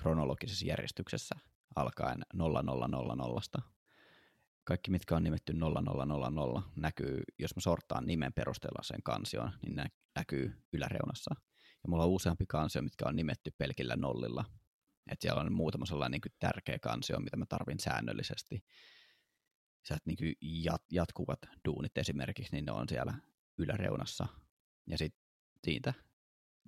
kronologisessa 0.00 0.66
järjestyksessä 0.66 1.51
alkaen 1.76 2.22
0000. 2.34 3.62
Kaikki, 4.64 4.90
mitkä 4.90 5.16
on 5.16 5.24
nimetty 5.24 5.52
0000, 5.52 6.62
näkyy, 6.76 7.22
jos 7.38 7.56
mä 7.56 7.60
sortaan 7.60 8.06
nimen 8.06 8.32
perusteella 8.32 8.82
sen 8.82 9.02
kansion, 9.02 9.52
niin 9.62 9.76
ne 9.76 9.86
näkyy 10.16 10.52
yläreunassa. 10.72 11.34
Ja 11.58 11.88
mulla 11.88 12.04
on 12.04 12.10
useampi 12.10 12.46
kansio, 12.46 12.82
mitkä 12.82 13.04
on 13.08 13.16
nimetty 13.16 13.50
pelkillä 13.58 13.96
nollilla. 13.96 14.44
Että 15.10 15.22
siellä 15.22 15.40
on 15.40 15.52
muutama 15.52 15.86
sellainen 15.86 16.20
niin 16.24 16.36
tärkeä 16.38 16.78
kansio, 16.78 17.20
mitä 17.20 17.36
mä 17.36 17.46
tarvin 17.48 17.80
säännöllisesti 17.80 18.64
sieltä 19.82 20.02
niin 20.06 20.36
jat, 20.40 20.82
jatkuvat 20.90 21.38
duunit 21.64 21.98
esimerkiksi, 21.98 22.52
niin 22.52 22.64
ne 22.64 22.72
on 22.72 22.88
siellä 22.88 23.14
yläreunassa. 23.58 24.26
Ja 24.86 24.98
sitten 24.98 25.22
siitä 25.64 25.94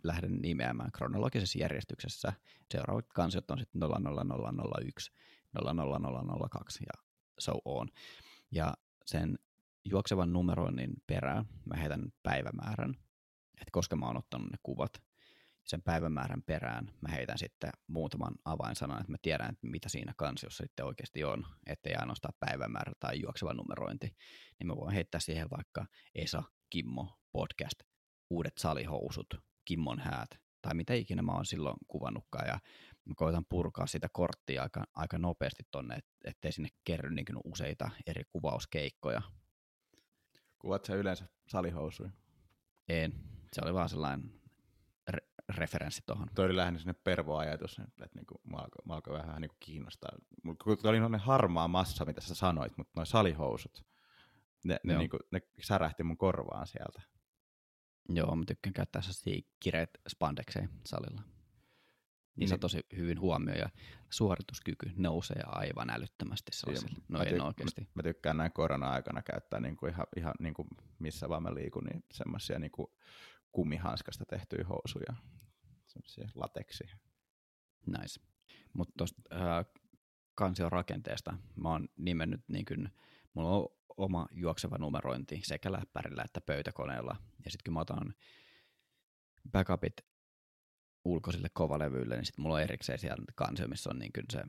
lähden 0.03 0.43
nimeämään 0.43 0.93
kronologisessa 0.93 1.59
järjestyksessä. 1.59 2.33
Seuraavat 2.71 3.07
kansiot 3.15 3.51
on 3.51 3.59
sitten 3.59 3.81
00001, 3.81 5.13
00002 5.63 6.85
ja 6.87 7.03
so 7.39 7.53
on. 7.65 7.89
Ja 8.51 8.75
sen 9.07 9.39
juoksevan 9.85 10.33
numeroinnin 10.33 10.93
perään 11.07 11.45
mä 11.65 11.77
heitän 11.77 12.13
päivämäärän, 12.23 12.91
että 13.55 13.71
koska 13.73 13.97
mä 13.97 14.07
oon 14.07 14.17
ottanut 14.17 14.51
ne 14.51 14.59
kuvat, 14.63 15.03
sen 15.65 15.83
päivämäärän 15.83 16.43
perään 16.43 16.91
mä 17.01 17.09
heitän 17.09 17.39
sitten 17.39 17.71
muutaman 17.87 18.35
avainsanan, 18.45 19.01
että 19.01 19.13
mä 19.13 19.17
tiedän, 19.23 19.51
että 19.51 19.67
mitä 19.67 19.89
siinä 19.89 20.15
kansiossa 20.17 20.65
sitten 20.65 20.87
oikeasti 20.87 21.25
on, 21.25 21.47
ettei 21.67 21.95
ainoastaan 21.95 22.35
päivämäärä 22.41 22.93
tai 23.01 23.21
juokseva 23.21 23.55
numerointi, 23.55 24.17
niin 24.59 24.67
mä 24.67 24.77
voin 24.77 24.95
heittää 24.95 25.21
siihen 25.21 25.51
vaikka 25.51 25.87
Esa, 26.15 26.43
Kimmo, 26.71 27.19
podcast, 27.33 27.81
uudet 28.31 28.59
salihousut, 28.59 29.35
Kimmon 29.65 29.99
häät, 29.99 30.31
tai 30.63 30.75
mitä 30.75 30.95
ikinä 30.95 31.23
mä 31.23 31.33
oon 31.33 31.47
silloin 31.47 31.77
kuvannutkaan, 31.89 32.47
ja 32.49 32.59
mä 33.05 33.15
koitan 33.17 33.45
purkaa 33.49 33.87
sitä 33.87 34.09
korttia 34.13 34.63
aika, 34.63 34.85
aika 34.95 35.19
nopeasti 35.19 35.63
tonne, 35.71 35.95
et, 35.95 36.07
ettei 36.25 36.53
sinne 36.53 36.69
kerry 36.85 37.11
niin 37.11 37.27
useita 37.45 37.91
eri 38.07 38.23
kuvauskeikkoja. 38.29 39.23
Kuvat 40.59 40.85
sä 40.85 40.95
yleensä 40.95 41.27
salihousuja? 41.49 42.11
En. 42.89 43.13
Se 43.53 43.61
oli 43.65 43.75
vaan 43.75 43.89
sellainen 43.89 44.41
referenssi 45.49 46.03
tuohon. 46.07 46.29
Toi 46.35 46.45
oli 46.45 46.57
lähinnä 46.57 46.79
sinne 46.79 46.95
pervoajatus, 47.05 47.79
että 47.79 48.09
niinku, 48.15 48.41
mä 48.45 48.57
alkoi, 48.57 48.83
mä 48.85 48.95
alkoi 48.95 49.19
vähän 49.19 49.41
niinku 49.41 49.57
kiinnostaa. 49.61 50.11
Mulla 50.43 50.57
oli 50.69 50.97
sellainen 50.97 51.21
harmaa 51.21 51.69
massa, 51.69 52.05
mitä 52.05 52.21
sä 52.21 52.35
sanoit, 52.35 52.77
mutta 52.77 52.93
noin 52.97 53.07
salihousut, 53.07 53.85
ne, 54.65 54.81
ne, 54.85 54.99
niinku, 54.99 55.19
ne 55.33 55.41
särähti 55.63 56.03
mun 56.03 56.17
korvaan 56.17 56.67
sieltä. 56.67 57.03
Joo, 58.17 58.37
mä 58.37 58.45
tykkään 58.47 58.73
käyttää 58.73 59.03
sellaisia 59.03 59.43
kireet 59.61 59.91
spandekseja 60.09 60.69
salilla. 60.87 61.23
Niin 62.37 62.49
se 62.49 62.55
on 62.55 62.61
tosi 62.61 62.81
hyvin 62.97 63.21
huomio 63.21 63.55
ja 63.55 63.69
suorituskyky 64.11 64.91
nousee 64.97 65.43
aivan 65.47 65.91
älyttömästi 65.91 66.53
sellaisilla. 66.53 66.99
No 67.09 67.19
mä, 67.19 67.25
en 67.25 67.41
oikeasti. 67.41 67.89
Mä, 67.95 68.03
tykkään 68.03 68.37
näin 68.37 68.53
korona-aikana 68.53 69.23
käyttää 69.23 69.61
niinku 69.61 69.87
ihan, 69.87 70.07
ihan 70.17 70.35
niinku 70.41 70.67
missä 70.99 71.29
vaan 71.29 71.43
mä 71.43 71.55
liikun, 71.55 71.85
niin 71.85 72.05
semmoisia 72.13 72.59
niinku 72.59 72.97
kumihanskasta 73.53 74.25
tehtyjä 74.25 74.65
housuja, 74.69 75.15
semmoisia 75.87 76.29
lateksi. 76.35 76.85
Nice. 77.87 78.21
Mutta 78.73 78.95
tuosta 78.99 79.23
äh, 79.33 79.67
kansion 80.35 80.73
rakenteesta 80.73 81.37
mä 81.57 81.69
oon 81.69 81.89
nimennyt 81.97 82.41
niin 82.49 82.65
kuin, 82.65 82.91
mulla 83.35 83.51
on 83.51 83.69
oma 83.97 84.27
juokseva 84.33 84.79
numerointi 84.79 85.41
sekä 85.45 85.73
läppärillä 85.73 86.23
että 86.25 86.41
pöytäkoneella. 86.41 87.17
Ja 87.45 87.51
sitten 87.51 87.65
kun 87.65 87.75
mä 87.75 87.81
otan 87.81 88.15
backupit 89.53 89.97
ulkoisille 91.05 91.49
kovalevyille, 91.53 92.17
niin 92.17 92.27
sitten 92.27 92.43
mulla 92.43 92.55
on 92.55 92.63
erikseen 92.63 92.99
siellä 92.99 93.25
kansio, 93.35 93.69
missä 93.69 93.91
on 93.91 93.99
niin 93.99 94.13
kuin 94.13 94.25
se 94.33 94.43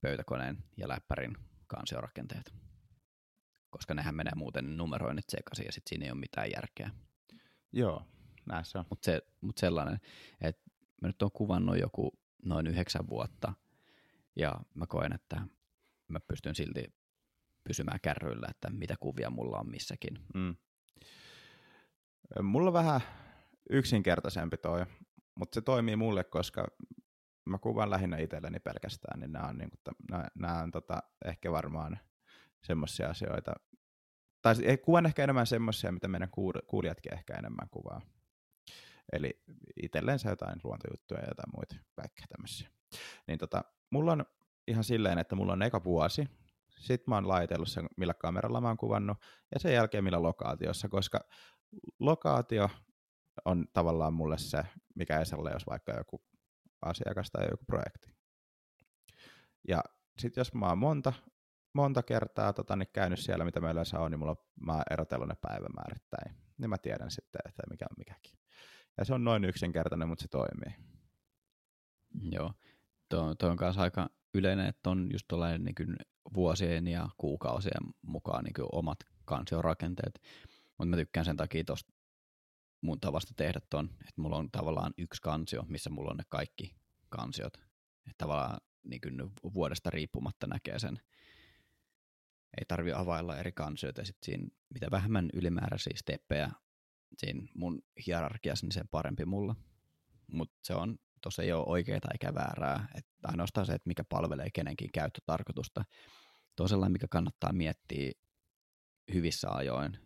pöytäkoneen 0.00 0.64
ja 0.76 0.88
läppärin 0.88 1.36
kansiorakenteet. 1.66 2.54
Koska 3.70 3.94
nehän 3.94 4.14
menee 4.14 4.32
muuten 4.36 4.76
numeroinnit 4.76 5.28
sekaisin 5.28 5.66
ja 5.66 5.72
sitten 5.72 5.88
siinä 5.88 6.04
ei 6.04 6.12
ole 6.12 6.20
mitään 6.20 6.50
järkeä. 6.50 6.90
Joo, 7.72 8.02
näissä 8.46 8.78
on. 8.78 8.84
Mutta 8.90 9.04
se, 9.04 9.22
mut 9.40 9.58
sellainen, 9.58 10.00
että 10.40 10.70
mä 11.02 11.08
nyt 11.08 11.22
oon 11.22 11.32
kuvannut 11.32 11.78
joku 11.78 12.18
noin 12.44 12.66
yhdeksän 12.66 13.08
vuotta 13.08 13.52
ja 14.36 14.60
mä 14.74 14.86
koen, 14.86 15.12
että 15.12 15.46
mä 16.08 16.20
pystyn 16.20 16.54
silti 16.54 16.97
pysymään 17.68 18.00
kärryillä, 18.02 18.46
että 18.50 18.70
mitä 18.70 18.94
kuvia 19.00 19.30
mulla 19.30 19.58
on 19.58 19.70
missäkin. 19.70 20.18
Mm. 20.34 20.56
Mulla 22.42 22.68
on 22.68 22.74
vähän 22.74 23.00
yksinkertaisempi 23.70 24.56
toi, 24.56 24.86
mutta 25.34 25.54
se 25.54 25.60
toimii 25.60 25.96
mulle, 25.96 26.24
koska 26.24 26.66
mä 27.44 27.58
kuvan 27.58 27.90
lähinnä 27.90 28.18
itselleni 28.18 28.60
pelkästään, 28.60 29.20
niin 29.20 29.32
nämä 29.32 29.46
on, 29.46 29.58
niin 29.58 29.70
kuin, 29.70 29.96
nämä, 30.10 30.24
nämä 30.34 30.62
on 30.62 30.70
tota, 30.70 31.02
ehkä 31.24 31.52
varmaan 31.52 31.98
semmoisia 32.62 33.08
asioita, 33.08 33.52
tai 34.42 34.54
kuvan 34.84 35.06
ehkä 35.06 35.24
enemmän 35.24 35.46
semmoisia, 35.46 35.92
mitä 35.92 36.08
meidän 36.08 36.30
kuulijatkin 36.66 37.14
ehkä 37.14 37.34
enemmän 37.34 37.68
kuvaa. 37.70 38.00
Eli 39.12 39.42
itsellensä 39.82 40.30
jotain 40.30 40.60
luontojuttuja 40.64 41.20
ja 41.20 41.28
jotain 41.28 41.50
muita 41.56 41.74
kaikkea 41.94 42.26
tämmöisiä. 42.28 42.68
Niin 43.26 43.38
tota, 43.38 43.64
mulla 43.90 44.12
on 44.12 44.24
ihan 44.68 44.84
silleen, 44.84 45.18
että 45.18 45.36
mulla 45.36 45.52
on 45.52 45.62
eka 45.62 45.84
vuosi, 45.84 46.28
sitten 46.80 47.04
mä 47.10 47.14
oon 47.14 47.28
laitellut 47.28 47.68
sen, 47.68 47.86
millä 47.96 48.14
kameralla 48.14 48.60
mä 48.60 48.68
oon 48.68 48.76
kuvannut, 48.76 49.18
ja 49.54 49.60
sen 49.60 49.74
jälkeen 49.74 50.04
millä 50.04 50.22
lokaatiossa, 50.22 50.88
koska 50.88 51.20
lokaatio 51.98 52.68
on 53.44 53.66
tavallaan 53.72 54.14
mulle 54.14 54.38
se, 54.38 54.62
mikä 54.94 55.20
Esalle 55.20 55.50
jos 55.50 55.66
vaikka 55.66 55.92
joku 55.92 56.22
asiakas 56.82 57.30
tai 57.30 57.48
joku 57.50 57.64
projekti. 57.64 58.18
Ja 59.68 59.80
sitten 60.18 60.40
jos 60.40 60.54
mä 60.54 60.66
oon 60.66 60.78
monta, 60.78 61.12
monta 61.74 62.02
kertaa 62.02 62.52
tota, 62.52 62.76
niin 62.76 62.88
käynyt 62.92 63.18
siellä, 63.18 63.44
mitä 63.44 63.60
meillä 63.60 63.72
yleensä 63.72 64.00
on, 64.00 64.10
niin 64.10 64.18
mulla, 64.18 64.36
mä 64.60 64.72
oon 64.72 64.82
erotellut 64.90 65.28
ne 65.28 65.34
päivämäärittäin. 65.40 66.34
Niin 66.58 66.70
mä 66.70 66.78
tiedän 66.78 67.10
sitten, 67.10 67.40
että 67.48 67.62
mikä 67.70 67.86
on 67.90 67.96
mikäkin. 67.98 68.38
Ja 68.98 69.04
se 69.04 69.14
on 69.14 69.24
noin 69.24 69.44
yksinkertainen, 69.44 70.08
mutta 70.08 70.22
se 70.22 70.28
toimii. 70.28 70.74
Joo, 72.22 72.52
tuo, 73.08 73.34
tuo 73.34 73.48
on 73.48 73.56
kanssa 73.56 73.82
aika 73.82 74.10
yleinen, 74.34 74.66
että 74.66 74.90
on 74.90 75.08
just 75.12 75.24
tuollainen 75.28 75.64
niin 75.64 75.96
vuosien 76.34 76.88
ja 76.88 77.08
kuukausien 77.16 77.94
mukaan 78.02 78.44
niin 78.44 78.68
omat 78.72 78.98
kansiorakenteet. 79.24 80.20
Mutta 80.68 80.84
mä 80.86 80.96
tykkään 80.96 81.24
sen 81.24 81.36
takia 81.36 81.64
tuosta 81.64 81.92
mun 82.80 83.00
tavasta 83.00 83.34
tehdä 83.36 83.60
ton, 83.70 83.90
että 84.00 84.20
mulla 84.20 84.36
on 84.36 84.50
tavallaan 84.50 84.94
yksi 84.98 85.22
kansio, 85.22 85.64
missä 85.68 85.90
mulla 85.90 86.10
on 86.10 86.16
ne 86.16 86.24
kaikki 86.28 86.76
kansiot. 87.08 87.56
Että 88.06 88.18
tavallaan 88.18 88.60
niin 88.84 89.00
vuodesta 89.54 89.90
riippumatta 89.90 90.46
näkee 90.46 90.78
sen. 90.78 91.00
Ei 92.58 92.64
tarvi 92.68 92.92
availla 92.92 93.36
eri 93.36 93.52
kansioita 93.52 94.00
ja 94.00 94.04
sitten 94.04 94.26
siinä 94.26 94.48
mitä 94.74 94.90
vähemmän 94.90 95.30
ylimääräisiä 95.32 95.92
steppejä 95.96 96.50
siinä 97.16 97.46
mun 97.54 97.82
hierarkiassa, 98.06 98.66
niin 98.66 98.72
sen 98.72 98.88
parempi 98.88 99.24
mulla. 99.24 99.56
Mutta 100.32 100.54
se 100.62 100.74
on, 100.74 100.98
tuossa 101.22 101.42
ei 101.42 101.52
ole 101.52 101.64
oikeaa 101.66 102.00
eikä 102.12 102.34
väärää, 102.34 102.88
että 102.94 103.10
ainoastaan 103.24 103.66
se, 103.66 103.72
että 103.72 103.88
mikä 103.88 104.04
palvelee 104.04 104.48
kenenkin 104.54 104.92
käyttötarkoitusta. 104.92 105.84
Tuo 106.56 106.88
mikä 106.88 107.06
kannattaa 107.10 107.52
miettiä 107.52 108.12
hyvissä 109.14 109.50
ajoin, 109.50 109.98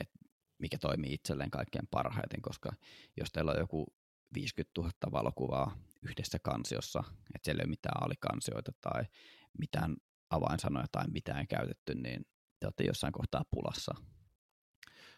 että 0.00 0.18
mikä 0.58 0.78
toimii 0.78 1.14
itselleen 1.14 1.50
kaikkein 1.50 1.88
parhaiten, 1.90 2.42
koska 2.42 2.72
jos 3.16 3.32
teillä 3.32 3.50
on 3.50 3.58
joku 3.58 3.86
50 4.34 4.80
000 4.80 4.92
valokuvaa 5.12 5.76
yhdessä 6.02 6.38
kansiossa, 6.38 7.04
että 7.34 7.44
siellä 7.44 7.60
ei 7.60 7.64
ole 7.64 7.70
mitään 7.70 8.02
alikansioita 8.04 8.72
tai 8.80 9.04
mitään 9.58 9.96
avainsanoja 10.30 10.86
tai 10.92 11.04
mitään 11.08 11.48
käytetty, 11.48 11.94
niin 11.94 12.26
te 12.60 12.66
olette 12.66 12.84
jossain 12.84 13.12
kohtaa 13.12 13.44
pulassa 13.50 13.94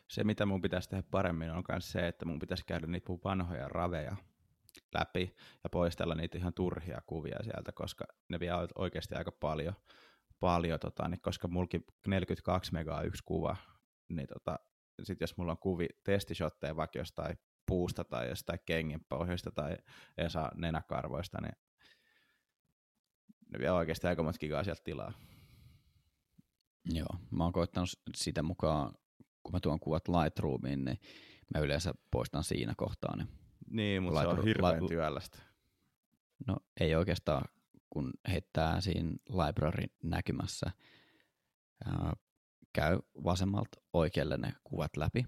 se, 0.09 0.25
mitä 0.25 0.47
mun 0.47 0.63
pitäisi 0.63 0.89
tehdä 0.89 1.03
paremmin, 1.11 1.51
on 1.51 1.63
myös 1.69 1.93
se, 1.93 2.09
että 2.09 2.25
mun 2.25 2.39
pitäisi 2.39 2.65
käydä 2.67 2.87
niitä 2.87 3.07
mun 3.09 3.21
vanhoja 3.25 3.69
raveja 3.69 4.17
läpi 4.95 5.37
ja 5.65 5.71
poistella 5.71 6.15
niitä 6.15 6.39
ihan 6.39 6.55
turhia 6.55 7.03
kuvia 7.07 7.43
sieltä, 7.43 7.73
koska 7.73 8.05
ne 8.29 8.41
vie 8.41 8.51
oikeasti 8.75 9.15
aika 9.15 9.33
paljon, 9.33 9.75
paljon 10.41 10.81
tota, 10.81 11.09
niin 11.09 11.21
koska 11.21 11.49
mulki 11.49 11.81
42 12.07 12.73
megaa 12.73 13.03
yksi 13.03 13.23
kuva, 13.25 13.57
niin 14.09 14.29
tota, 14.29 14.59
sit 15.03 15.21
jos 15.21 15.37
mulla 15.37 15.53
on 15.53 15.59
kuvi 15.59 15.89
testishotteja 16.05 16.77
vaikka 16.77 16.99
jostain 16.99 17.39
puusta 17.67 18.05
tai 18.05 18.29
jostain 18.29 18.59
kengin 18.67 19.05
pohjasta 19.09 19.51
tai 19.51 19.77
Esa 20.19 20.51
nenäkarvoista, 20.55 21.39
niin 21.41 21.57
ne 23.53 23.59
vie 23.59 23.71
oikeasti 23.71 24.07
aika 24.07 24.23
monta 24.23 24.39
gigaa 24.39 24.65
sieltä 24.65 24.83
tilaa. 24.85 25.13
Joo, 26.85 27.09
mä 27.31 27.45
oon 27.45 27.53
koittanut 27.53 27.89
sitä 28.15 28.43
mukaan 28.43 28.95
kun 29.47 29.53
mä 29.53 29.61
tuon 29.61 29.81
kuvat 29.81 30.09
Lightroomiin, 30.09 30.85
niin 30.85 30.99
mä 31.55 31.61
yleensä 31.61 31.95
poistan 32.11 32.45
siinä 32.45 32.75
kohtaa 32.77 33.17
ne. 33.17 33.25
Niin, 33.25 33.46
mutta 34.01 34.21
Lightroom, 34.21 34.37
se 34.37 34.41
on 34.41 34.47
hirveän 34.47 34.83
li- 34.83 34.89
työlästä. 34.89 35.39
No 36.47 36.57
ei 36.81 36.95
oikeastaan, 36.95 37.45
kun 37.91 38.13
heittää 38.29 38.81
siinä 38.81 39.11
library 39.29 39.85
näkymässä, 40.03 40.71
ää, 41.85 42.13
käy 42.73 42.99
vasemmalta 43.25 43.81
oikealle 43.93 44.37
ne 44.37 44.53
kuvat 44.65 44.97
läpi, 44.97 45.27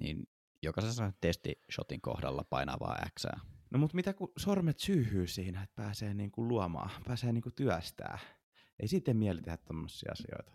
niin 0.00 0.28
jokaisessa 0.62 1.12
testishotin 1.20 2.00
kohdalla 2.00 2.44
painaa 2.50 2.76
vaan 2.80 3.10
X. 3.18 3.24
No 3.70 3.78
mutta 3.78 3.96
mitä 3.96 4.12
kun 4.14 4.32
sormet 4.36 4.78
syyhyy 4.78 5.26
siinä, 5.26 5.62
että 5.62 5.82
pääsee 5.82 6.14
niinku 6.14 6.48
luomaan, 6.48 6.90
pääsee 7.06 7.32
niinku 7.32 7.50
työstää. 7.50 8.18
Ei 8.80 8.88
sitten 8.88 9.16
mieli 9.16 9.42
tehdä 9.42 9.56
tämmöisiä 9.56 10.12
asioita. 10.12 10.52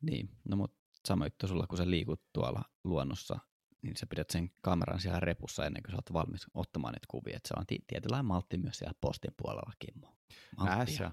Niin, 0.00 0.30
no 0.48 0.56
mutta 0.56 0.78
sama 1.08 1.26
juttu 1.26 1.48
sulla, 1.48 1.66
kun 1.66 1.78
sä 1.78 1.90
liikut 1.90 2.22
tuolla 2.32 2.62
luonnossa, 2.84 3.38
niin 3.82 3.96
sä 3.96 4.06
pidät 4.06 4.30
sen 4.30 4.50
kameran 4.60 5.00
siellä 5.00 5.20
repussa 5.20 5.66
ennen 5.66 5.82
kuin 5.82 5.90
sä 5.90 5.96
oot 5.96 6.12
valmis 6.12 6.46
ottamaan 6.54 6.94
niitä 6.94 7.06
kuvia. 7.10 7.36
Että 7.36 7.48
se 7.48 7.54
on 7.58 7.66
tietynlainen 7.86 8.26
maltti 8.26 8.58
myös 8.58 8.78
siellä 8.78 8.94
postin 9.00 9.34
puolella, 9.36 9.72
Kimmo. 9.78 10.16
Nää 10.64 10.86
se 10.86 11.06
on. 11.06 11.12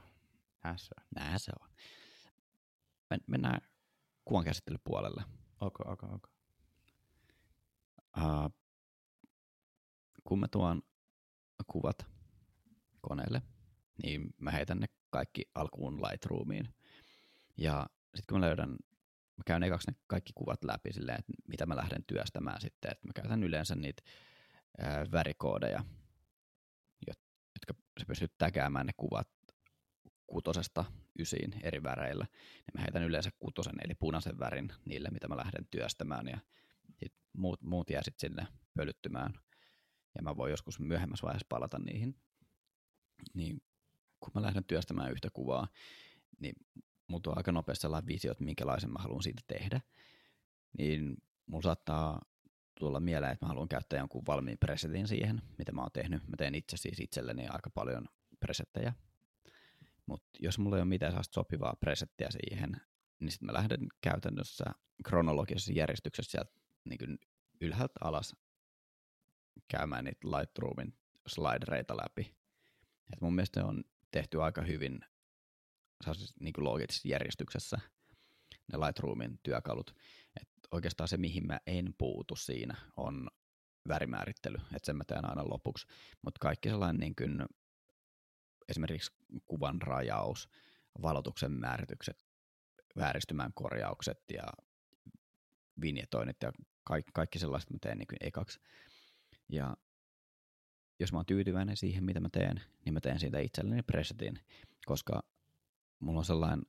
Nää 0.64 0.78
se 0.78 0.90
on. 1.00 1.06
Nää 1.16 1.38
se 1.38 1.52
on. 1.62 1.70
Men, 3.10 3.20
mennään 3.28 3.62
kuvan 4.26 4.44
käsittelypuolelle. 4.44 5.24
Okay, 5.62 5.94
okay, 5.94 6.10
okay. 6.10 6.32
Uh, 8.18 8.54
kun 10.24 10.40
mä 10.40 10.48
tuon 10.48 10.82
kuvat 11.68 12.06
koneelle, 13.02 13.42
niin 14.04 14.34
mä 14.38 14.52
heitän 14.52 14.80
ne 14.80 14.88
kaikki 15.10 15.50
alkuun 15.56 16.02
Lightroomiin. 16.02 16.76
Ja 17.58 17.90
sitten 18.16 18.34
kun 18.34 18.40
mä 18.40 18.46
löydän 18.46 18.78
mä 19.38 19.44
käyn 19.46 19.64
ekaksi 19.64 19.92
ne 19.92 19.98
kaikki 20.08 20.34
kuvat 20.36 20.64
läpi 20.64 20.94
silleen, 20.94 21.20
että 21.20 21.34
mitä 21.48 21.66
mä 21.66 21.76
lähden 21.76 22.04
työstämään 22.08 22.62
sitten, 22.62 22.92
että 22.92 23.08
mä 23.08 23.14
käytän 23.16 23.44
yleensä 23.44 23.76
niitä 23.76 24.04
ää, 24.78 25.06
värikoodeja, 25.12 25.84
jotka 27.08 27.84
se 28.00 28.06
pystyy 28.06 28.28
täkäämään 28.38 28.86
ne 28.86 28.94
kuvat 28.98 29.28
kutosesta 30.28 30.86
ysiin 31.20 31.56
eri 31.64 31.84
väreillä, 31.84 32.26
niin 32.34 32.74
mä 32.74 32.82
heitän 32.82 33.04
yleensä 33.04 33.32
kutosen 33.40 33.76
eli 33.86 33.96
punaisen 33.96 34.40
värin 34.40 34.74
niille, 34.86 35.10
mitä 35.10 35.28
mä 35.28 35.38
lähden 35.38 35.68
työstämään 35.72 36.28
ja 36.28 36.38
sit 36.96 37.14
muut, 37.38 37.62
muut 37.62 37.90
jää 37.90 38.04
sitten 38.04 38.30
sinne 38.30 38.48
pölyttymään 38.74 39.34
ja 40.16 40.22
mä 40.22 40.38
voin 40.38 40.52
joskus 40.52 40.80
myöhemmässä 40.80 41.24
vaiheessa 41.24 41.48
palata 41.50 41.80
niihin. 41.80 42.16
Niin 43.34 43.62
kun 44.20 44.32
mä 44.36 44.42
lähden 44.42 44.64
työstämään 44.64 45.12
yhtä 45.12 45.30
kuvaa, 45.34 45.68
niin 46.40 46.56
mulla 47.08 47.22
tulee 47.22 47.38
aika 47.38 47.52
nopeasti 47.52 47.82
sellainen 47.82 48.08
visio, 48.08 48.32
että 48.32 48.44
minkälaisen 48.44 48.92
mä 48.92 49.00
haluan 49.00 49.24
siitä 49.24 49.42
tehdä, 49.48 49.82
niin 50.78 51.18
mulla 51.46 51.62
saattaa 51.62 52.22
tulla 52.80 53.00
mieleen, 53.00 53.32
että 53.32 53.46
mä 53.46 53.48
haluan 53.48 53.68
käyttää 53.68 54.00
jonkun 54.00 54.26
valmiin 54.28 54.58
presetin 54.58 55.08
siihen, 55.08 55.42
mitä 55.58 55.72
mä 55.72 55.82
oon 55.82 55.92
tehnyt. 55.94 56.28
Mä 56.28 56.36
teen 56.38 56.56
itse 56.56 56.78
siis 56.78 57.00
itselleni 57.00 57.48
aika 57.48 57.70
paljon 57.70 58.06
presettejä. 58.40 58.94
Mutta 60.06 60.30
jos 60.40 60.60
mulla 60.60 60.76
ei 60.76 60.82
ole 60.82 60.90
mitään 60.90 61.12
sellaista 61.12 61.34
sopivaa 61.34 61.76
presettiä 61.80 62.28
siihen, 62.32 62.82
niin 63.20 63.32
sitten 63.32 63.46
mä 63.46 63.54
lähden 63.54 63.88
käytännössä 64.02 64.66
kronologisessa 65.04 65.74
järjestyksessä 65.74 66.32
sieltä 66.32 66.52
niin 66.86 67.20
ylhäältä 67.62 67.94
alas 68.02 68.36
käymään 69.68 70.04
niitä 70.04 70.28
Lightroomin 70.28 70.94
slidereita 71.28 71.98
läpi. 71.98 72.36
Et 73.14 73.22
mun 73.22 73.36
mielestä 73.36 73.66
on 73.66 73.84
tehty 74.12 74.42
aika 74.42 74.62
hyvin 74.62 75.00
niin 76.40 76.54
loogisessa 76.58 77.08
järjestyksessä 77.08 77.80
ne 78.72 78.78
Lightroomin 78.80 79.40
työkalut. 79.44 79.96
Et 80.42 80.50
oikeastaan 80.72 81.08
se, 81.08 81.18
mihin 81.18 81.48
mä 81.48 81.60
en 81.68 81.94
puutu 81.98 82.36
siinä, 82.36 82.76
on 82.98 83.30
värimäärittely, 83.88 84.58
että 84.58 84.86
sen 84.86 84.98
mä 84.98 85.04
teen 85.04 85.30
aina 85.30 85.50
lopuksi. 85.50 85.88
Mutta 86.22 86.40
kaikki 86.40 86.70
sellainen 86.70 87.00
niin 87.00 87.16
kuin, 87.16 87.46
esimerkiksi 88.70 89.12
kuvan 89.46 89.82
rajaus, 89.82 90.50
valotuksen 91.02 91.52
määritykset, 91.52 92.26
vääristymän 92.98 93.54
korjaukset 93.54 94.20
ja 94.34 94.44
vinjetoinnit 95.82 96.38
ja 96.44 96.52
kaikki, 96.84 97.12
kaikki 97.14 97.40
sellaiset 97.40 97.70
mä 97.70 97.78
teen 97.82 97.98
niin 97.98 98.08
kuin 98.08 98.18
ekaksi. 98.22 98.60
Ja 99.50 99.78
jos 101.00 101.12
mä 101.12 101.18
oon 101.18 101.26
tyytyväinen 101.26 101.78
siihen, 101.78 102.04
mitä 102.04 102.20
mä 102.20 102.30
teen, 102.30 102.62
niin 102.86 102.94
mä 102.94 103.00
teen 103.00 103.20
siitä 103.20 103.40
itselleni 103.40 103.84
presetin, 103.84 104.40
koska 104.86 105.24
mulla 106.00 106.20
on 106.20 106.26
sellainen 106.26 106.66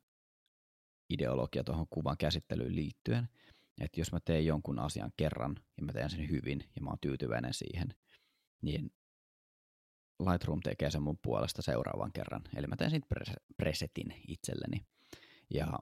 ideologia 1.10 1.64
tuohon 1.64 1.86
kuvan 1.90 2.16
käsittelyyn 2.16 2.76
liittyen, 2.76 3.28
että 3.80 4.00
jos 4.00 4.12
mä 4.12 4.20
teen 4.24 4.46
jonkun 4.46 4.78
asian 4.78 5.12
kerran 5.16 5.56
ja 5.76 5.82
mä 5.84 5.92
teen 5.92 6.10
sen 6.10 6.30
hyvin 6.30 6.64
ja 6.76 6.82
mä 6.82 6.90
oon 6.90 6.98
tyytyväinen 7.00 7.54
siihen, 7.54 7.94
niin 8.62 8.90
Lightroom 10.20 10.60
tekee 10.60 10.90
sen 10.90 11.02
mun 11.02 11.18
puolesta 11.22 11.62
seuraavan 11.62 12.12
kerran. 12.12 12.42
Eli 12.56 12.66
mä 12.66 12.76
teen 12.76 12.90
siitä 12.90 13.06
presetin 13.56 14.22
itselleni. 14.28 14.86
Ja 15.50 15.78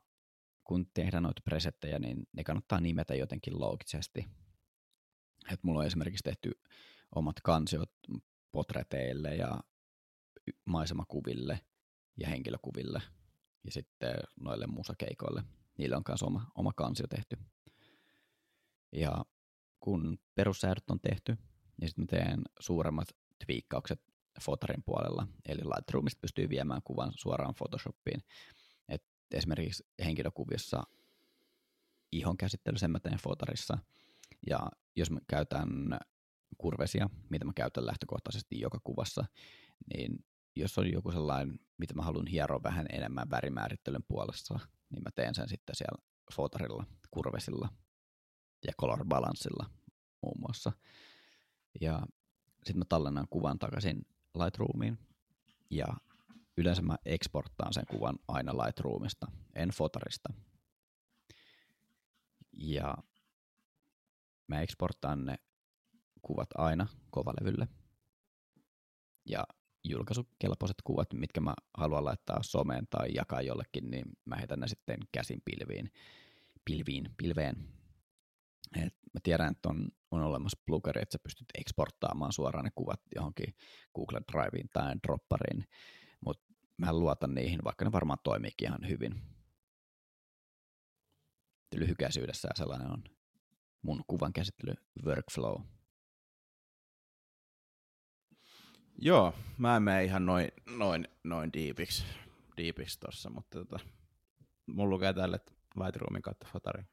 kun 0.65 0.87
tehdään 0.95 1.23
noita 1.23 1.43
presettejä, 1.45 1.99
niin 1.99 2.27
ne 2.33 2.45
kannattaa 2.45 2.81
nimetä 2.81 3.15
jotenkin 3.15 3.61
loogisesti. 3.61 4.27
Et 5.53 5.63
mulla 5.63 5.81
on 5.81 5.87
esimerkiksi 5.87 6.25
tehty 6.25 6.61
omat 7.15 7.37
kansiot 7.41 7.91
potreteille 8.53 9.37
ja 9.37 9.61
maisemakuville 10.65 11.61
ja 12.17 12.29
henkilökuville 12.29 13.03
ja 13.65 13.73
sitten 13.73 14.15
noille 14.41 14.67
musakeikoille. 14.67 15.45
Niille 15.79 15.97
on 15.97 16.03
myös 16.09 16.23
oma, 16.23 16.51
oma 16.55 16.73
kansio 16.73 17.07
tehty. 17.07 17.37
Ja 18.93 19.25
kun 19.81 20.19
perussäädöt 20.35 20.91
on 20.91 21.01
tehty, 21.01 21.37
niin 21.81 21.89
sitten 21.89 22.07
teen 22.07 22.43
suuremmat 22.61 23.09
twiikkaukset 23.47 24.01
fotorin 24.41 24.83
puolella. 24.83 25.27
Eli 25.49 25.61
Lightroomista 25.61 26.21
pystyy 26.21 26.49
viemään 26.49 26.83
kuvan 26.85 27.13
suoraan 27.17 27.55
Photoshopiin. 27.55 28.23
Et 28.89 29.05
esimerkiksi 29.31 29.87
henkilökuvissa 30.05 30.83
ihon 32.13 32.37
käsittely, 32.37 32.79
sen 32.79 32.91
mä 32.91 33.01
teen 33.01 33.19
fotorissa. 33.19 33.79
Ja 34.47 34.71
jos 34.97 35.11
mä 35.11 35.21
käytän 35.29 35.69
kurvesia, 36.59 37.11
mitä 37.31 37.45
mä 37.45 37.53
käytän 37.57 37.87
lähtökohtaisesti 37.87 38.61
joka 38.61 38.81
kuvassa, 38.85 39.25
niin 39.95 40.25
jos 40.57 40.79
on 40.79 40.93
joku 40.93 41.13
sellainen, 41.13 41.59
mitä 41.79 41.95
mä 41.95 42.03
haluan 42.03 42.27
hieroa 42.27 42.63
vähän 42.63 42.87
enemmän 42.93 43.31
värimäärittelyn 43.31 44.05
puolesta, 44.09 44.59
niin 44.91 45.03
mä 45.03 45.11
teen 45.15 45.35
sen 45.35 45.49
sitten 45.49 45.75
siellä 45.77 46.03
fotorilla, 46.35 46.87
kurvesilla 47.11 47.69
ja 48.67 48.73
color 48.81 49.05
balanssilla 49.05 49.71
muun 50.23 50.41
muassa. 50.41 50.73
Ja 51.81 52.07
sitten 52.57 52.79
mä 52.79 52.85
tallennan 52.89 53.27
kuvan 53.31 53.59
takaisin 53.59 54.07
Lightroomiin 54.35 54.99
ja 55.71 55.87
yleensä 56.57 56.83
mä 56.83 56.97
eksporttaan 57.05 57.73
sen 57.73 57.85
kuvan 57.91 58.19
aina 58.29 58.53
Lightroomista, 58.53 59.27
en 59.55 59.69
fotorista. 59.69 60.33
Ja 62.53 62.97
mä 64.47 64.61
eksporttaan 64.61 65.25
ne 65.25 65.39
kuvat 66.23 66.49
aina 66.55 66.87
kovalevylle. 67.11 67.69
Ja 69.27 69.47
julkaisukelpoiset 69.85 70.77
kuvat, 70.85 71.13
mitkä 71.13 71.41
mä 71.41 71.55
haluan 71.79 72.05
laittaa 72.05 72.43
someen 72.43 72.87
tai 72.91 73.15
jakaa 73.15 73.43
jollekin, 73.43 73.91
niin 73.91 74.05
mä 74.25 74.37
heitän 74.37 74.61
ne 74.61 74.69
sitten 74.69 74.99
käsin 75.13 75.43
pilviin, 75.45 75.91
pilviin, 76.65 77.11
pilveen. 77.17 77.57
Et 78.77 78.95
mä 79.15 79.21
tiedän, 79.23 79.51
että 79.51 79.69
on, 79.69 79.89
on 80.11 80.23
olemassa 80.23 80.63
plugeri, 80.67 81.03
että 81.03 81.13
sä 81.13 81.23
pystyt 81.23 81.49
eksporttaamaan 81.59 82.33
suoraan 82.33 82.65
ne 82.65 82.71
kuvat 82.75 83.01
johonkin 83.15 83.55
Google 83.95 84.21
Driveen 84.33 84.69
tai 84.73 84.95
Droppariin, 85.07 85.65
mutta 86.25 86.45
mä 86.77 86.93
luotan 86.93 87.35
niihin, 87.35 87.65
vaikka 87.65 87.85
ne 87.85 87.93
varmaan 87.93 88.19
toimiikin 88.25 88.69
ihan 88.69 88.89
hyvin. 88.89 89.23
Lyhykäisyydessä 91.75 92.49
sellainen 92.55 92.91
on 92.91 93.05
mun 93.83 94.05
kuvan 94.07 94.33
käsittely 94.33 94.75
workflow. 95.05 95.61
Joo, 99.05 99.35
mä 99.59 99.77
en 99.77 99.83
mene 99.83 100.05
ihan 100.05 100.27
noin, 100.27 100.49
noin, 100.67 101.09
noin 101.25 101.53
diipiksi, 101.53 102.05
diipiksi 102.57 103.01
tossa, 103.01 103.31
mutta 103.31 103.59
tota, 103.59 103.79
mulla 104.67 104.91
lukee 104.91 105.13
tälle 105.13 105.41
Lightroomin 105.77 106.23
kautta 106.23 106.47
fotari. 106.53 106.85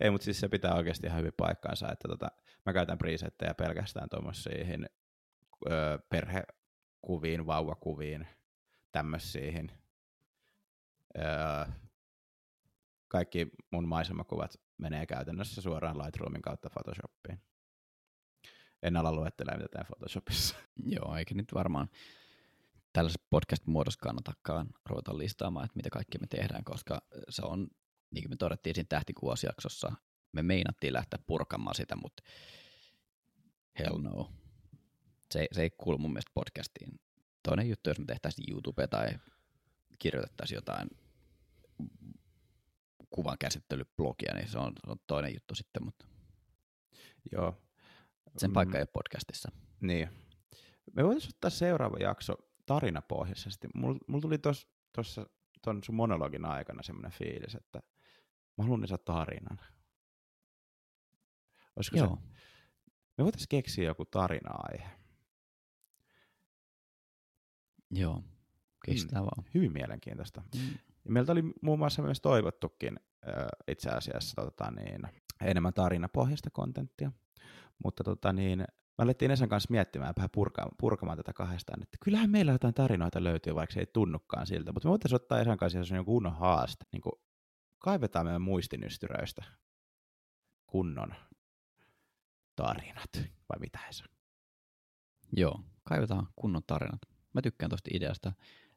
Ei, 0.00 0.10
mutta 0.10 0.24
siis 0.24 0.40
se 0.40 0.48
pitää 0.48 0.74
oikeasti 0.74 1.06
ihan 1.06 1.18
hyvin 1.18 1.32
paikkaansa, 1.36 1.92
että 1.92 2.08
tota, 2.08 2.30
mä 2.66 2.72
käytän 2.72 2.98
presettejä 2.98 3.54
pelkästään 3.54 4.08
tuommoisiin 4.08 4.86
perhekuviin, 6.08 7.46
vauvakuviin, 7.46 8.28
tämmöisiin. 8.92 9.72
Kaikki 13.08 13.50
mun 13.70 13.88
maisemakuvat 13.88 14.60
menee 14.78 15.06
käytännössä 15.06 15.62
suoraan 15.62 15.98
Lightroomin 15.98 16.42
kautta 16.42 16.70
Photoshopiin 16.70 17.51
en 18.82 18.96
ala 18.96 19.12
luettelemaan, 19.12 19.60
mitä 19.60 19.68
tämä 19.72 19.84
Photoshopissa. 19.84 20.56
Joo, 20.84 21.16
eikä 21.16 21.34
nyt 21.34 21.54
varmaan 21.54 21.88
tällaisessa 22.92 23.26
podcast-muodossa 23.30 24.00
kannatakaan 24.02 24.68
ruveta 24.86 25.18
listaamaan, 25.18 25.64
että 25.64 25.76
mitä 25.76 25.90
kaikki 25.90 26.18
me 26.18 26.26
tehdään, 26.26 26.64
koska 26.64 27.02
se 27.28 27.42
on, 27.42 27.68
niin 28.10 28.24
kuin 28.24 28.30
me 28.30 28.36
todettiin 28.36 28.74
siinä 28.74 28.86
tähtikuvausjaksossa, 28.88 29.92
me 30.32 30.42
meinattiin 30.42 30.92
lähteä 30.92 31.18
purkamaan 31.26 31.74
sitä, 31.74 31.96
mutta 31.96 32.22
hell 33.78 33.98
no. 33.98 34.32
Se, 35.32 35.46
se 35.52 35.62
ei 35.62 35.70
kuulu 35.70 35.98
mun 35.98 36.12
mielestä 36.12 36.30
podcastiin. 36.34 37.00
Toinen 37.42 37.68
juttu, 37.68 37.90
jos 37.90 37.98
me 37.98 38.04
tehtäisiin 38.04 38.52
YouTube 38.52 38.86
tai 38.86 39.08
kirjoitettaisiin 39.98 40.56
jotain 40.56 40.88
kuvan 43.10 43.36
käsittelyblogia, 43.38 44.34
niin 44.34 44.48
se 44.48 44.58
on, 44.58 44.72
se 44.84 44.90
on 44.90 44.96
toinen 45.06 45.34
juttu 45.34 45.54
sitten, 45.54 45.84
mutta 45.84 46.06
Joo, 47.32 47.62
sen 48.36 48.50
mm. 48.50 48.54
paikka 48.54 48.78
ei 48.78 48.82
ole 48.82 48.88
podcastissa. 48.92 49.52
Niin. 49.80 50.08
Me 50.92 51.04
voitaisiin 51.04 51.34
ottaa 51.36 51.50
seuraava 51.50 51.96
jakso 52.00 52.34
tarinapohjaisesti. 52.66 53.68
Mulla 53.74 53.98
mul 54.06 54.20
tuli 54.20 54.38
tuossa 54.92 55.26
tuon 55.64 55.84
sun 55.84 55.94
monologin 55.94 56.44
aikana 56.44 56.82
semmoinen 56.82 57.12
fiilis, 57.12 57.54
että 57.54 57.82
mä 58.58 58.64
haluan 58.64 58.82
lisätä 58.82 59.04
tarinan. 59.04 59.60
Olisiko 61.76 61.96
Joo. 61.96 62.06
se, 62.06 62.22
me 63.18 63.24
voitaisiin 63.24 63.48
keksiä 63.48 63.84
joku 63.84 64.04
tarina-aihe. 64.04 64.90
Joo, 67.90 68.22
keksitään 68.86 69.22
mm. 69.22 69.24
vaan. 69.26 69.50
Hyvin 69.54 69.72
mielenkiintoista. 69.72 70.42
Mm. 70.54 70.78
Meiltä 71.08 71.32
oli 71.32 71.42
muun 71.62 71.78
muassa 71.78 72.02
myös 72.02 72.20
toivottukin 72.20 73.00
äh, 73.28 73.46
itse 73.68 73.90
asiassa 73.90 74.42
tota, 74.42 74.70
niin, 74.70 75.02
enemmän 75.40 75.74
tarinapohjaista 75.74 76.50
kontenttia. 76.50 77.12
Mutta 77.84 78.04
tota 78.04 78.32
niin, 78.32 78.58
mä 78.58 79.04
alettiin 79.04 79.30
Esan 79.30 79.48
kanssa 79.48 79.70
miettimään 79.70 80.14
vähän 80.16 80.30
purkamaan, 80.30 80.74
purkamaan 80.78 81.18
tätä 81.18 81.32
kahdestaan, 81.32 81.82
että 81.82 81.98
kyllähän 82.04 82.30
meillä 82.30 82.52
jotain 82.52 82.74
tarinoita 82.74 83.24
löytyy, 83.24 83.54
vaikka 83.54 83.74
se 83.74 83.80
ei 83.80 83.86
tunnukaan 83.86 84.46
siltä, 84.46 84.72
mutta 84.72 84.88
me 84.88 84.90
voitaisiin 84.90 85.16
ottaa 85.16 85.40
Esan 85.40 85.56
kanssa 85.56 85.78
jos 85.78 85.90
on 85.90 85.96
joku 85.96 86.12
kunnon 86.12 86.36
haaste, 86.36 86.84
niin 86.92 87.02
kuin 87.02 87.12
kaivetaan 87.78 88.26
meidän 88.26 88.42
muistinystyröistä 88.42 89.44
kunnon 90.66 91.14
tarinat, 92.56 93.10
vai 93.48 93.58
mitä 93.60 93.78
Esa? 93.88 94.04
Joo, 95.36 95.60
kaivetaan 95.82 96.28
kunnon 96.36 96.62
tarinat. 96.66 97.00
Mä 97.32 97.42
tykkään 97.42 97.70
tuosta 97.70 97.90
ideasta. 97.94 98.32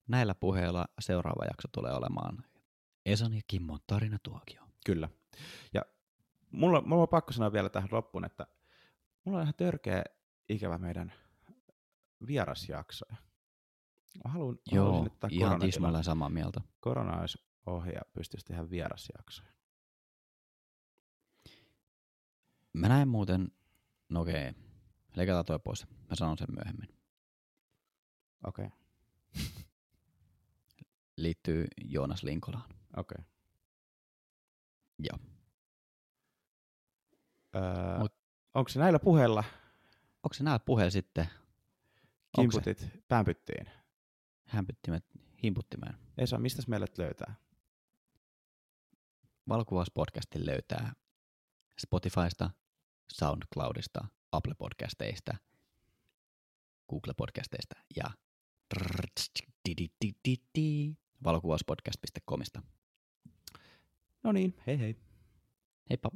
Näillä 0.07 0.35
puheilla 0.35 0.85
seuraava 0.99 1.45
jakso 1.45 1.67
tulee 1.71 1.93
olemaan 1.93 2.43
Esan 3.05 3.33
ja 3.33 3.41
Kimmon 3.47 3.79
tarinatuokio. 3.87 4.61
Kyllä. 4.85 5.09
Ja 5.73 5.81
mulla, 6.51 6.81
mulla 6.81 7.01
on 7.01 7.09
pakko 7.09 7.31
sanoa 7.31 7.53
vielä 7.53 7.69
tähän 7.69 7.89
loppuun, 7.91 8.25
että 8.25 8.47
Mulla 9.25 9.37
on 9.37 9.43
ihan 9.43 9.53
törkeä 9.57 10.03
ikävä 10.49 10.77
meidän 10.77 11.13
vierasjaksoja. 12.27 13.15
Mä 14.23 14.31
haluan, 14.31 14.59
Joo, 14.71 14.85
haluaisin, 14.85 15.13
että 15.13 15.27
ihan 15.31 15.59
tismalleen 15.59 16.03
samaa 16.03 16.29
mieltä. 16.29 16.61
Korona 16.79 17.19
olisi 17.19 17.37
ohi 17.65 17.91
ja 17.91 18.01
pystyisi 18.13 18.45
tehdä 18.45 18.69
vierasjaksoja. 18.69 19.49
Mä 22.73 22.87
näen 22.87 23.07
muuten, 23.07 23.51
no 24.09 24.21
okei, 24.21 24.53
leikataan 25.15 25.45
toi 25.45 25.59
pois. 25.59 25.87
Mä 25.87 26.15
sanon 26.15 26.37
sen 26.37 26.47
myöhemmin. 26.51 26.89
Okei, 28.47 28.65
okay. 28.65 28.77
Liittyy 31.17 31.67
Joonas 31.85 32.23
Linkolaan. 32.23 32.69
okei. 32.97 33.17
Okay. 33.19 33.25
Joo. 34.99 35.19
Öö, 37.55 37.99
Mut- 37.99 38.24
onko 38.55 38.69
se 38.69 38.79
näillä 38.79 38.99
puheilla 38.99 39.43
Onko 40.23 40.33
se 40.33 40.43
näillä 40.43 40.59
puheella 40.59 40.91
sitten 40.91 41.25
Onko 42.37 42.51
se? 42.51 42.61
kimputit 42.61 43.07
päänpyttiin? 43.07 43.65
hämpyttimet 44.45 45.05
himputtimeen? 45.43 45.95
Esa, 46.17 46.37
mistä 46.37 46.61
meidät 46.67 46.97
löytää? 46.97 47.35
Valokuvauspodcastin 49.49 50.45
löytää 50.45 50.93
Spotifysta, 51.79 52.49
SoundCloudista, 53.11 54.07
Apple 54.31 54.53
Podcasteista, 54.57 55.35
Google 56.89 57.13
Podcasteista 57.17 57.75
ja 57.95 58.05
valokuvauspodcast.comista. 61.23 62.61
No 64.23 64.31
niin, 64.31 64.57
hei 64.67 64.79
hei. 64.79 64.95
Heippa! 65.89 66.11